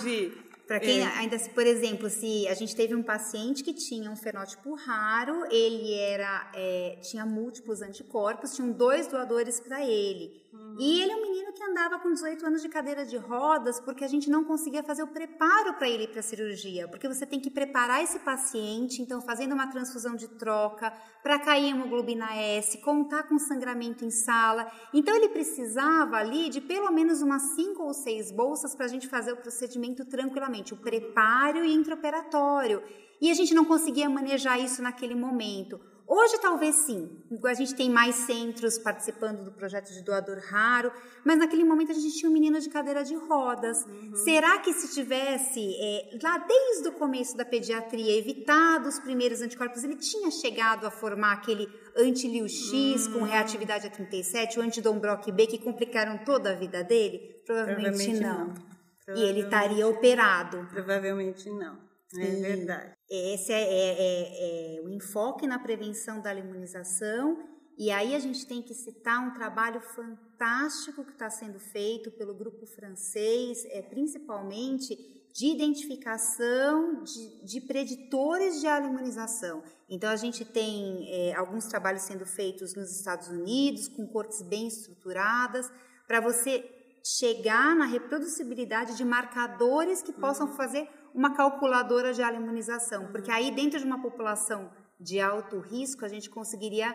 para 0.68 0.80
quem 0.80 1.02
é. 1.02 1.06
ainda, 1.06 1.38
por 1.54 1.66
exemplo, 1.66 2.10
se 2.10 2.48
a 2.48 2.54
gente 2.56 2.76
teve 2.76 2.96
um 2.96 3.04
paciente 3.04 3.64
que 3.64 3.74
tinha 3.74 4.10
um 4.10 4.16
fenótipo 4.16 4.74
raro, 4.74 5.46
ele 5.52 5.94
era 5.94 6.52
é, 6.56 6.98
tinha 7.02 7.26
múltiplos 7.26 7.82
anticorpos, 7.82 8.56
tinham 8.56 8.72
dois 8.72 9.08
doadores 9.08 9.60
para 9.60 9.86
ele. 9.86 10.42
Uhum. 10.52 10.76
E 10.80 11.02
ele 11.02 11.12
é 11.12 11.16
um 11.16 11.22
menino 11.22 11.35
que 11.56 11.64
andava 11.64 11.98
com 11.98 12.12
18 12.12 12.46
anos 12.46 12.62
de 12.62 12.70
cadeira 12.70 13.06
de 13.06 13.16
rodas, 13.18 13.80
porque 13.80 14.04
a 14.04 14.08
gente 14.08 14.30
não 14.30 14.44
conseguia 14.44 14.84
fazer 14.84 15.02
o 15.02 15.08
preparo 15.08 15.74
para 15.76 15.90
ele 15.90 16.08
para 16.08 16.20
a 16.20 16.24
cirurgia, 16.24 16.88
porque 16.88 17.08
você 17.08 17.26
tem 17.26 17.40
que 17.40 17.50
preparar 17.50 18.04
esse 18.04 18.20
paciente, 18.20 19.02
então 19.02 19.22
fazendo 19.22 19.54
uma 19.54 19.68
transfusão 19.68 20.16
de 20.16 20.28
troca 20.28 20.94
para 21.24 21.40
cair 21.40 21.70
hemoglobina 21.70 22.36
S, 22.36 22.78
contar 22.80 23.24
com 23.24 23.40
sangramento 23.40 24.04
em 24.04 24.12
sala. 24.12 24.70
Então 24.94 25.16
ele 25.16 25.30
precisava 25.30 26.18
ali 26.18 26.50
de 26.50 26.60
pelo 26.60 26.92
menos 26.92 27.22
umas 27.22 27.42
cinco 27.56 27.84
ou 27.84 27.94
seis 27.94 28.32
bolsas 28.32 28.76
para 28.76 28.86
a 28.86 28.90
gente 28.90 29.08
fazer 29.08 29.32
o 29.32 29.38
procedimento 29.38 30.06
tranquilamente, 30.06 30.74
o 30.74 30.78
preparo 30.78 31.64
e 31.64 31.74
intraoperatório. 31.74 32.84
E 33.22 33.32
a 33.32 33.34
gente 33.34 33.54
não 33.54 33.64
conseguia 33.64 34.10
manejar 34.10 34.60
isso 34.60 34.82
naquele 34.82 35.16
momento. 35.16 35.80
Hoje 36.08 36.38
talvez 36.40 36.76
sim, 36.76 37.10
a 37.44 37.54
gente 37.56 37.74
tem 37.74 37.90
mais 37.90 38.16
centros 38.16 38.78
participando 38.78 39.44
do 39.44 39.52
projeto 39.52 39.92
de 39.92 40.04
doador 40.04 40.40
raro, 40.50 40.92
mas 41.26 41.38
naquele 41.38 41.64
momento 41.64 41.92
a 41.92 41.96
gente 41.96 42.16
tinha 42.16 42.30
um 42.30 42.34
menino 42.34 42.60
de 42.60 42.70
cadeira 42.70 43.04
de 43.04 43.16
rodas. 43.16 43.84
Uhum. 43.86 44.16
Será 44.16 44.60
que 44.60 44.72
se 44.72 44.94
tivesse, 44.94 45.76
é, 45.80 46.18
lá 46.22 46.38
desde 46.38 46.90
o 46.90 46.92
começo 46.92 47.36
da 47.36 47.44
pediatria, 47.44 48.20
evitado 48.20 48.88
os 48.88 49.00
primeiros 49.00 49.42
anticorpos, 49.42 49.84
ele 49.84 49.96
tinha 49.96 50.30
chegado 50.30 50.86
a 50.86 50.92
formar 50.92 51.34
aquele 51.34 51.68
anti 51.98 52.28
X 52.48 53.08
uhum. 53.08 53.14
com 53.14 53.26
reatividade 53.26 53.88
a 53.88 53.90
37, 53.90 54.60
o 54.60 54.62
anti-Dom 54.62 55.00
B, 55.34 55.48
que 55.48 55.58
complicaram 55.58 56.20
toda 56.24 56.52
a 56.52 56.56
vida 56.56 56.84
dele? 56.84 57.42
Provavelmente, 57.46 57.90
Provavelmente 57.90 58.20
não. 58.22 58.48
não. 58.48 58.54
Provavelmente. 58.54 59.06
E 59.08 59.24
ele 59.24 59.42
estaria 59.42 59.88
operado. 59.88 60.68
Provavelmente 60.72 61.50
não. 61.50 61.78
É 62.18 62.26
verdade. 62.26 62.95
Esse 63.10 63.52
é, 63.52 63.62
é, 63.62 63.68
é, 63.68 64.78
é, 64.78 64.82
o 64.82 64.90
enfoque 64.90 65.46
na 65.46 65.60
prevenção 65.60 66.22
da 66.22 66.34
imunização. 66.34 67.38
E 67.78 67.92
aí 67.92 68.16
a 68.16 68.20
gente 68.20 68.48
tem 68.48 68.62
que 68.62 68.74
citar 68.74 69.20
um 69.28 69.34
trabalho 69.34 69.82
fantástico 69.82 71.04
que 71.04 71.12
está 71.12 71.30
sendo 71.30 71.60
feito 71.60 72.10
pelo 72.12 72.34
grupo 72.34 72.66
francês, 72.66 73.66
é, 73.66 73.82
principalmente 73.82 74.96
de 75.34 75.48
identificação 75.48 77.04
de, 77.04 77.46
de 77.46 77.60
preditores 77.60 78.62
de 78.62 78.68
imunização. 78.68 79.62
Então 79.90 80.10
a 80.10 80.16
gente 80.16 80.46
tem 80.46 81.06
é, 81.10 81.36
alguns 81.36 81.66
trabalhos 81.66 82.04
sendo 82.04 82.26
feitos 82.26 82.74
nos 82.74 82.90
Estados 82.90 83.28
Unidos, 83.28 83.90
com 83.90 84.08
cortes 84.08 84.42
bem 84.42 84.68
estruturadas, 84.68 85.70
para 86.08 86.22
você 86.22 86.64
chegar 87.04 87.76
na 87.76 87.86
reproducibilidade 87.86 88.96
de 88.96 89.04
marcadores 89.04 90.02
que 90.02 90.14
possam 90.14 90.48
uhum. 90.48 90.54
fazer 90.54 90.90
uma 91.16 91.34
calculadora 91.34 92.14
de 92.14 92.22
imunização, 92.22 93.08
porque 93.08 93.32
aí 93.32 93.50
dentro 93.50 93.80
de 93.80 93.86
uma 93.86 94.02
população 94.02 94.70
de 95.00 95.20
alto 95.20 95.60
risco 95.60 96.04
a 96.04 96.10
gente 96.10 96.30
conseguiria 96.30 96.94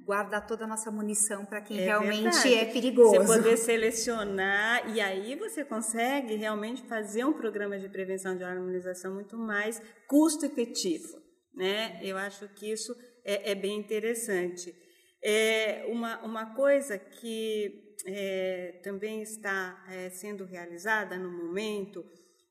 guardar 0.00 0.46
toda 0.46 0.64
a 0.64 0.66
nossa 0.66 0.90
munição 0.90 1.44
para 1.44 1.60
quem 1.60 1.78
é 1.78 1.84
realmente 1.84 2.22
verdade. 2.22 2.54
é 2.54 2.64
perigoso. 2.64 3.16
Você 3.16 3.26
poder 3.26 3.56
selecionar 3.58 4.88
e 4.94 5.00
aí 5.00 5.36
você 5.36 5.64
consegue 5.64 6.34
realmente 6.36 6.82
fazer 6.82 7.24
um 7.24 7.32
programa 7.34 7.78
de 7.78 7.88
prevenção 7.88 8.36
de 8.36 8.42
imunização 8.42 9.12
muito 9.12 9.36
mais 9.36 9.82
custo 10.06 10.46
efetivo, 10.46 11.20
né? 11.54 12.00
Eu 12.02 12.16
acho 12.16 12.48
que 12.54 12.72
isso 12.72 12.94
é, 13.22 13.50
é 13.50 13.54
bem 13.54 13.78
interessante. 13.78 14.74
É 15.22 15.84
uma, 15.88 16.20
uma 16.24 16.54
coisa 16.54 16.96
que 16.96 17.96
é, 18.06 18.80
também 18.82 19.20
está 19.20 19.84
é, 19.90 20.08
sendo 20.10 20.44
realizada 20.44 21.18
no 21.18 21.30
momento 21.30 22.04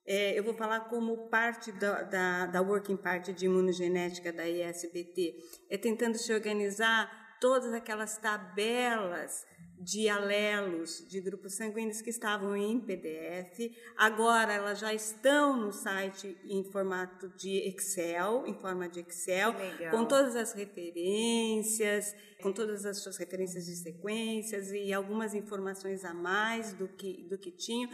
é, 0.07 0.39
eu 0.39 0.43
vou 0.43 0.53
falar 0.53 0.81
como 0.81 1.27
parte 1.27 1.69
da, 1.73 2.03
da, 2.03 2.45
da 2.45 2.61
Working 2.61 2.95
Party 2.95 3.33
de 3.33 3.45
Imunogenética 3.45 4.31
da 4.31 4.47
ISBT, 4.47 5.35
é 5.69 5.77
tentando 5.77 6.17
se 6.17 6.31
organizar 6.33 7.37
todas 7.41 7.73
aquelas 7.73 8.17
tabelas 8.17 9.45
de 9.79 10.09
alelos 10.09 11.07
de 11.07 11.21
grupos 11.21 11.53
sanguíneos 11.53 12.01
que 12.01 12.09
estavam 12.09 12.55
em 12.57 12.79
PDF. 12.79 13.71
Agora 13.95 14.51
elas 14.53 14.79
já 14.79 14.91
estão 14.93 15.55
no 15.55 15.71
site 15.71 16.35
em 16.45 16.63
formato 16.71 17.29
de 17.37 17.57
Excel, 17.69 18.45
em 18.47 18.55
forma 18.55 18.89
de 18.89 19.01
Excel, 19.01 19.53
com 19.91 20.05
todas 20.05 20.35
as 20.35 20.53
referências, 20.53 22.15
com 22.41 22.51
todas 22.51 22.85
as 22.85 22.97
suas 22.97 23.17
referências 23.17 23.65
de 23.65 23.75
sequências 23.75 24.71
e 24.71 24.91
algumas 24.91 25.35
informações 25.35 26.03
a 26.03 26.13
mais 26.13 26.73
do 26.73 26.87
que, 26.87 27.27
do 27.29 27.37
que 27.37 27.51
tinham 27.51 27.91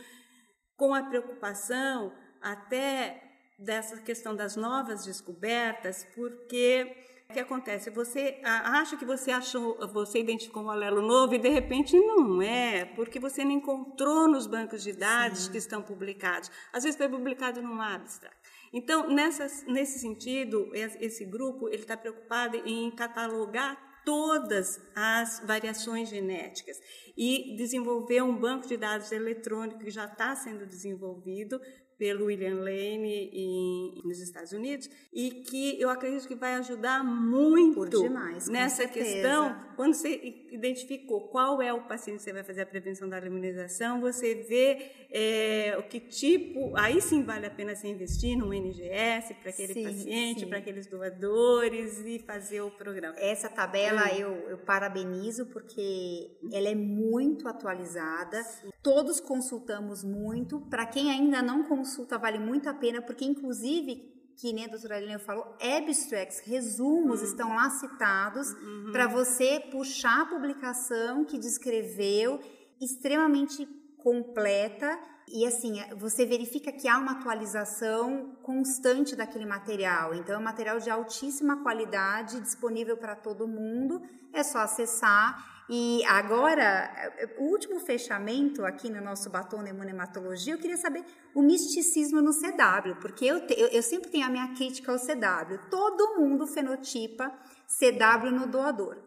com 0.77 0.93
a 0.93 1.03
preocupação 1.03 2.13
até 2.41 3.21
dessa 3.57 3.97
questão 3.97 4.35
das 4.35 4.55
novas 4.55 5.05
descobertas, 5.05 6.05
porque 6.15 6.95
o 7.29 7.33
que 7.33 7.39
acontece? 7.39 7.89
Você 7.89 8.39
acha 8.43 8.97
que 8.97 9.05
você 9.05 9.31
achou, 9.31 9.77
você 9.87 10.19
identificou 10.19 10.63
um 10.63 10.69
alelo 10.69 11.01
novo 11.01 11.33
e 11.33 11.39
de 11.39 11.49
repente 11.49 11.97
não 11.97 12.41
é, 12.41 12.85
porque 12.85 13.19
você 13.19 13.43
não 13.43 13.51
encontrou 13.51 14.27
nos 14.27 14.45
bancos 14.45 14.83
de 14.83 14.93
dados 14.93 15.45
Sim. 15.45 15.51
que 15.51 15.57
estão 15.57 15.81
publicados. 15.81 16.51
Às 16.71 16.83
vezes 16.83 16.97
foi 16.97 17.09
publicado 17.09 17.61
num 17.61 17.81
abstract. 17.81 18.37
Então, 18.71 19.07
nessa, 19.07 19.47
nesse 19.67 19.99
sentido, 19.99 20.69
esse 20.73 21.23
grupo 21.25 21.69
ele 21.69 21.83
está 21.83 21.95
preocupado 21.95 22.57
em 22.57 22.91
catalogar 22.91 23.92
todas 24.05 24.81
as 24.95 25.41
variações 25.45 26.09
genéticas 26.09 26.79
e 27.15 27.55
desenvolver 27.55 28.21
um 28.21 28.35
banco 28.35 28.67
de 28.67 28.77
dados 28.77 29.11
eletrônico 29.11 29.79
que 29.79 29.91
já 29.91 30.05
está 30.05 30.35
sendo 30.35 30.65
desenvolvido 30.65 31.61
pelo 31.97 32.25
William 32.25 32.55
Lane 32.55 33.29
em, 33.33 34.01
nos 34.03 34.19
Estados 34.19 34.51
Unidos 34.51 34.89
e 35.11 35.31
que 35.31 35.79
eu 35.79 35.89
acredito 35.89 36.27
que 36.27 36.35
vai 36.35 36.55
ajudar 36.55 37.03
muito 37.03 37.87
demais, 37.89 38.47
nessa 38.47 38.83
certeza. 38.83 39.05
questão. 39.05 39.55
Quando 39.75 39.93
você 39.93 40.45
identificou 40.51 41.21
qual 41.29 41.61
é 41.61 41.73
o 41.73 41.81
paciente 41.81 42.17
que 42.17 42.23
você 42.23 42.33
vai 42.33 42.43
fazer 42.43 42.61
a 42.61 42.65
prevenção 42.65 43.09
da 43.09 43.19
imunização, 43.19 43.99
você 43.99 44.35
vê 44.35 44.91
é, 45.11 45.75
o 45.77 45.83
que 45.83 45.99
tipo, 45.99 46.75
aí 46.75 46.99
sim 46.99 47.23
vale 47.23 47.45
a 47.45 47.49
pena 47.49 47.75
você 47.75 47.87
investir 47.87 48.37
num 48.37 48.51
NGS 48.51 49.35
para 49.35 49.49
aquele 49.49 49.73
sim, 49.73 49.83
paciente, 49.83 50.45
para 50.45 50.57
aqueles 50.57 50.87
doadores 50.87 52.03
e 52.05 52.19
fazer 52.19 52.61
o 52.61 52.71
programa. 52.71 53.15
Essa 53.17 53.49
tabela 53.49 54.05
hum. 54.05 54.17
eu, 54.17 54.31
eu, 54.49 54.57
parabenizo 54.57 55.45
porque 55.47 56.31
ela 56.51 56.67
é 56.67 56.75
muito 56.75 57.47
atualizada. 57.47 58.43
Sim. 58.43 58.69
Todos 58.81 59.19
consultamos 59.19 60.03
muito. 60.03 60.59
Para 60.61 60.85
quem 60.85 61.11
ainda 61.11 61.41
não 61.41 61.63
consulta, 61.63 61.82
consulta 61.83 62.17
vale 62.17 62.39
muito 62.39 62.69
a 62.69 62.73
pena, 62.73 63.01
porque 63.01 63.25
inclusive 63.25 64.09
que 64.37 64.51
nem 64.51 64.65
a 64.65 64.67
doutora 64.67 64.97
Helena 64.97 65.19
falou, 65.19 65.55
abstracts, 65.61 66.39
resumos 66.39 67.19
uhum. 67.19 67.27
estão 67.27 67.55
lá 67.55 67.69
citados 67.69 68.51
uhum. 68.53 68.91
para 68.91 69.05
você 69.05 69.59
puxar 69.71 70.21
a 70.21 70.25
publicação 70.25 71.23
que 71.23 71.37
descreveu, 71.37 72.39
extremamente 72.81 73.67
completa. 73.97 74.97
E 75.27 75.45
assim, 75.45 75.75
você 75.97 76.25
verifica 76.25 76.71
que 76.71 76.87
há 76.87 76.97
uma 76.97 77.11
atualização 77.11 78.35
constante 78.41 79.15
daquele 79.15 79.45
material. 79.45 80.15
Então, 80.15 80.35
é 80.35 80.37
um 80.39 80.43
material 80.43 80.79
de 80.79 80.89
altíssima 80.89 81.61
qualidade, 81.61 82.41
disponível 82.41 82.97
para 82.97 83.15
todo 83.15 83.47
mundo. 83.47 84.01
É 84.33 84.41
só 84.41 84.59
acessar 84.59 85.52
e 85.69 86.03
agora, 86.05 86.91
o 87.37 87.45
último 87.45 87.79
fechamento 87.79 88.65
aqui 88.65 88.89
no 88.89 89.01
nosso 89.01 89.29
batom 89.29 89.61
Nemonematologia, 89.61 90.53
eu 90.53 90.57
queria 90.57 90.77
saber 90.77 91.05
o 91.33 91.41
misticismo 91.41 92.21
no 92.21 92.31
CW, 92.31 92.99
porque 92.99 93.25
eu, 93.25 93.47
te, 93.47 93.53
eu, 93.57 93.67
eu 93.67 93.81
sempre 93.81 94.09
tenho 94.09 94.25
a 94.25 94.29
minha 94.29 94.53
crítica 94.55 94.91
ao 94.91 94.99
CW. 94.99 95.69
Todo 95.69 96.19
mundo 96.19 96.45
fenotipa 96.45 97.29
CW 97.67 98.31
no 98.31 98.47
doador. 98.47 99.01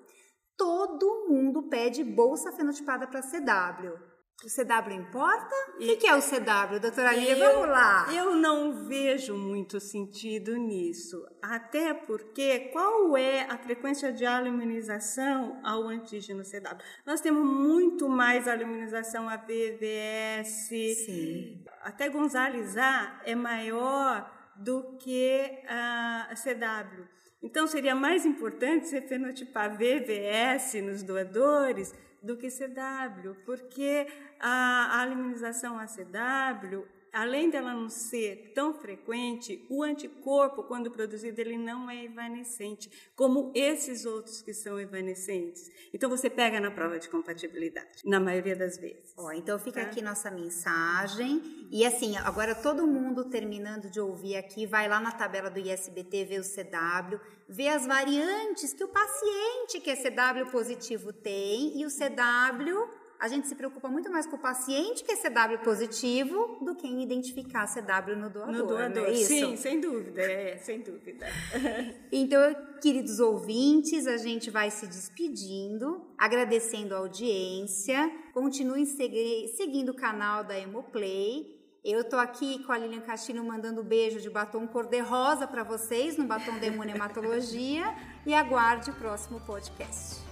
Todo 0.57 1.27
mundo 1.29 1.65
pede 1.65 2.03
bolsa 2.03 2.51
fenotipada 2.53 3.07
para 3.07 3.21
CW. 3.21 4.16
O 4.47 4.49
CW 4.49 4.93
importa? 4.93 5.57
E... 5.81 5.91
O 5.91 5.97
que 5.97 6.07
é 6.07 6.15
o 6.15 6.23
CW, 6.23 6.79
doutora 6.81 7.13
Lia? 7.13 7.35
Vamos 7.35 7.69
lá! 7.69 8.07
Eu 8.15 8.37
não 8.37 8.87
vejo 8.87 9.37
muito 9.37 9.81
sentido 9.81 10.57
nisso. 10.57 11.27
Até 11.43 11.93
porque 11.93 12.71
qual 12.73 13.17
é 13.17 13.43
a 13.51 13.59
frequência 13.59 14.13
de 14.13 14.25
aluminização 14.25 15.61
ao 15.65 15.89
antígeno 15.89 16.45
CW? 16.45 16.79
Nós 17.05 17.21
temos 17.21 17.45
muito 17.45 18.09
mais 18.09 18.47
aluminização 18.47 19.29
a 19.29 19.37
BVS. 19.37 20.71
Sim. 21.05 21.65
Até 21.83 22.09
Gonzales 22.09 22.77
A 22.77 23.21
é 23.25 23.35
maior 23.35 24.31
do 24.55 24.97
que 24.97 25.59
a 25.69 26.33
CW. 26.37 27.05
Então, 27.43 27.67
seria 27.67 27.97
mais 27.97 28.25
importante 28.25 28.87
você 28.87 29.03
fenotipar 29.03 29.77
VVS 29.77 30.75
nos 30.85 31.03
doadores 31.03 31.93
do 32.23 32.37
que 32.37 32.49
CW, 32.49 33.35
porque 33.45 34.07
a, 34.41 34.99
a 34.99 35.01
alimentação 35.01 35.79
ACW 35.79 36.85
além 37.17 37.49
dela 37.49 37.73
não 37.73 37.89
ser 37.89 38.53
tão 38.55 38.75
frequente, 38.75 39.65
o 39.71 39.83
anticorpo, 39.83 40.63
quando 40.65 40.91
produzido, 40.91 41.41
ele 41.41 41.57
não 41.57 41.89
é 41.89 42.05
evanescente, 42.05 42.91
como 43.17 43.53
esses 43.55 44.05
outros 44.05 44.43
que 44.43 44.53
são 44.53 44.79
evanescentes. 44.79 45.71
Então, 45.95 46.11
você 46.11 46.29
pega 46.29 46.61
na 46.61 46.71
prova 46.71 46.99
de 46.99 47.09
compatibilidade, 47.09 48.03
na 48.05 48.21
maioria 48.21 48.55
das 48.55 48.77
vezes. 48.77 49.15
Ó, 49.17 49.33
então, 49.33 49.59
fica 49.59 49.81
tá? 49.81 49.87
aqui 49.87 50.03
nossa 50.03 50.31
mensagem. 50.31 51.41
E 51.71 51.87
assim, 51.87 52.19
agora 52.19 52.55
todo 52.55 52.87
mundo 52.87 53.25
terminando 53.25 53.91
de 53.91 53.99
ouvir 53.99 54.37
aqui, 54.37 54.67
vai 54.67 54.87
lá 54.87 55.01
na 55.01 55.11
tabela 55.11 55.49
do 55.49 55.59
ISBT, 55.59 56.25
vê 56.27 56.39
o 56.39 56.43
CW, 56.43 57.19
vê 57.49 57.69
as 57.69 57.87
variantes 57.87 58.75
que 58.75 58.85
o 58.85 58.89
paciente 58.89 59.81
que 59.81 59.91
é 59.91 59.97
CW 59.97 60.51
positivo 60.51 61.15
tem 61.15 61.81
e 61.81 61.87
o 61.87 61.89
CW 61.89 62.89
a 63.19 63.29
gente 63.29 63.49
se 63.49 63.55
preocupa 63.55 63.89
muito 63.89 64.11
mais 64.11 64.27
com 64.27 64.37
o 64.37 64.39
paciente 64.39 65.03
que 65.05 65.13
é 65.13 65.17
CW 65.17 65.59
positivo 65.65 66.59
do 66.63 66.75
que 66.75 66.87
em 66.87 67.03
identificar 67.03 67.67
CW 67.67 68.17
no 68.17 68.31
doador. 68.31 68.55
No 68.55 68.67
doador, 68.67 69.09
é 69.09 69.15
sim, 69.15 69.57
sem 69.57 69.81
dúvida, 69.81 70.21
é, 70.21 70.57
sem 70.59 70.81
dúvida. 70.81 71.27
então, 72.13 72.41
queridos 72.81 73.21
ouvintes, 73.21 74.07
a 74.07 74.17
gente 74.17 74.51
vai 74.51 74.71
se 74.71 74.87
despedindo, 74.87 76.07
agradecendo 76.19 76.95
a 76.95 76.99
audiência. 76.99 78.11
Continuem 78.33 78.85
seguindo 78.85 79.91
o 79.91 79.95
canal 79.95 80.45
da 80.45 80.59
Hemoplay. 80.59 81.57
Eu 81.85 82.03
tô 82.03 82.17
aqui 82.17 82.65
com 82.65 82.73
a 82.73 82.79
Lilian 82.79 83.01
Castilho 83.01 83.45
mandando 83.45 83.83
beijo 83.83 84.21
de 84.21 84.29
batom 84.29 84.67
cor-de-rosa 84.67 85.47
para 85.47 85.63
vocês 85.63 86.17
no 86.17 86.25
batom 86.25 86.59
da 86.59 86.67
Hematologia 86.67 87.95
e 88.27 88.35
aguarde 88.35 88.91
o 88.91 88.95
próximo 88.95 89.41
podcast. 89.41 90.26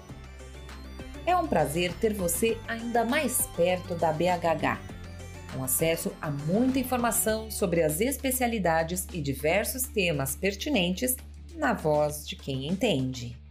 É 1.27 1.35
um 1.37 1.47
prazer 1.47 1.93
ter 1.95 2.13
você 2.13 2.59
ainda 2.69 3.05
mais 3.05 3.47
perto 3.57 3.95
da 3.95 4.13
BHH, 4.13 4.79
com 5.55 5.65
acesso 5.65 6.13
a 6.21 6.31
muita 6.31 6.79
informação 6.79 7.51
sobre 7.51 7.83
as 7.83 8.01
especialidades 8.01 9.07
e 9.13 9.21
diversos 9.21 9.85
temas 9.85 10.37
pertinentes 10.37 11.17
na 11.55 11.73
voz 11.73 12.29
de 12.29 12.37
quem 12.37 12.69
entende. 12.69 13.44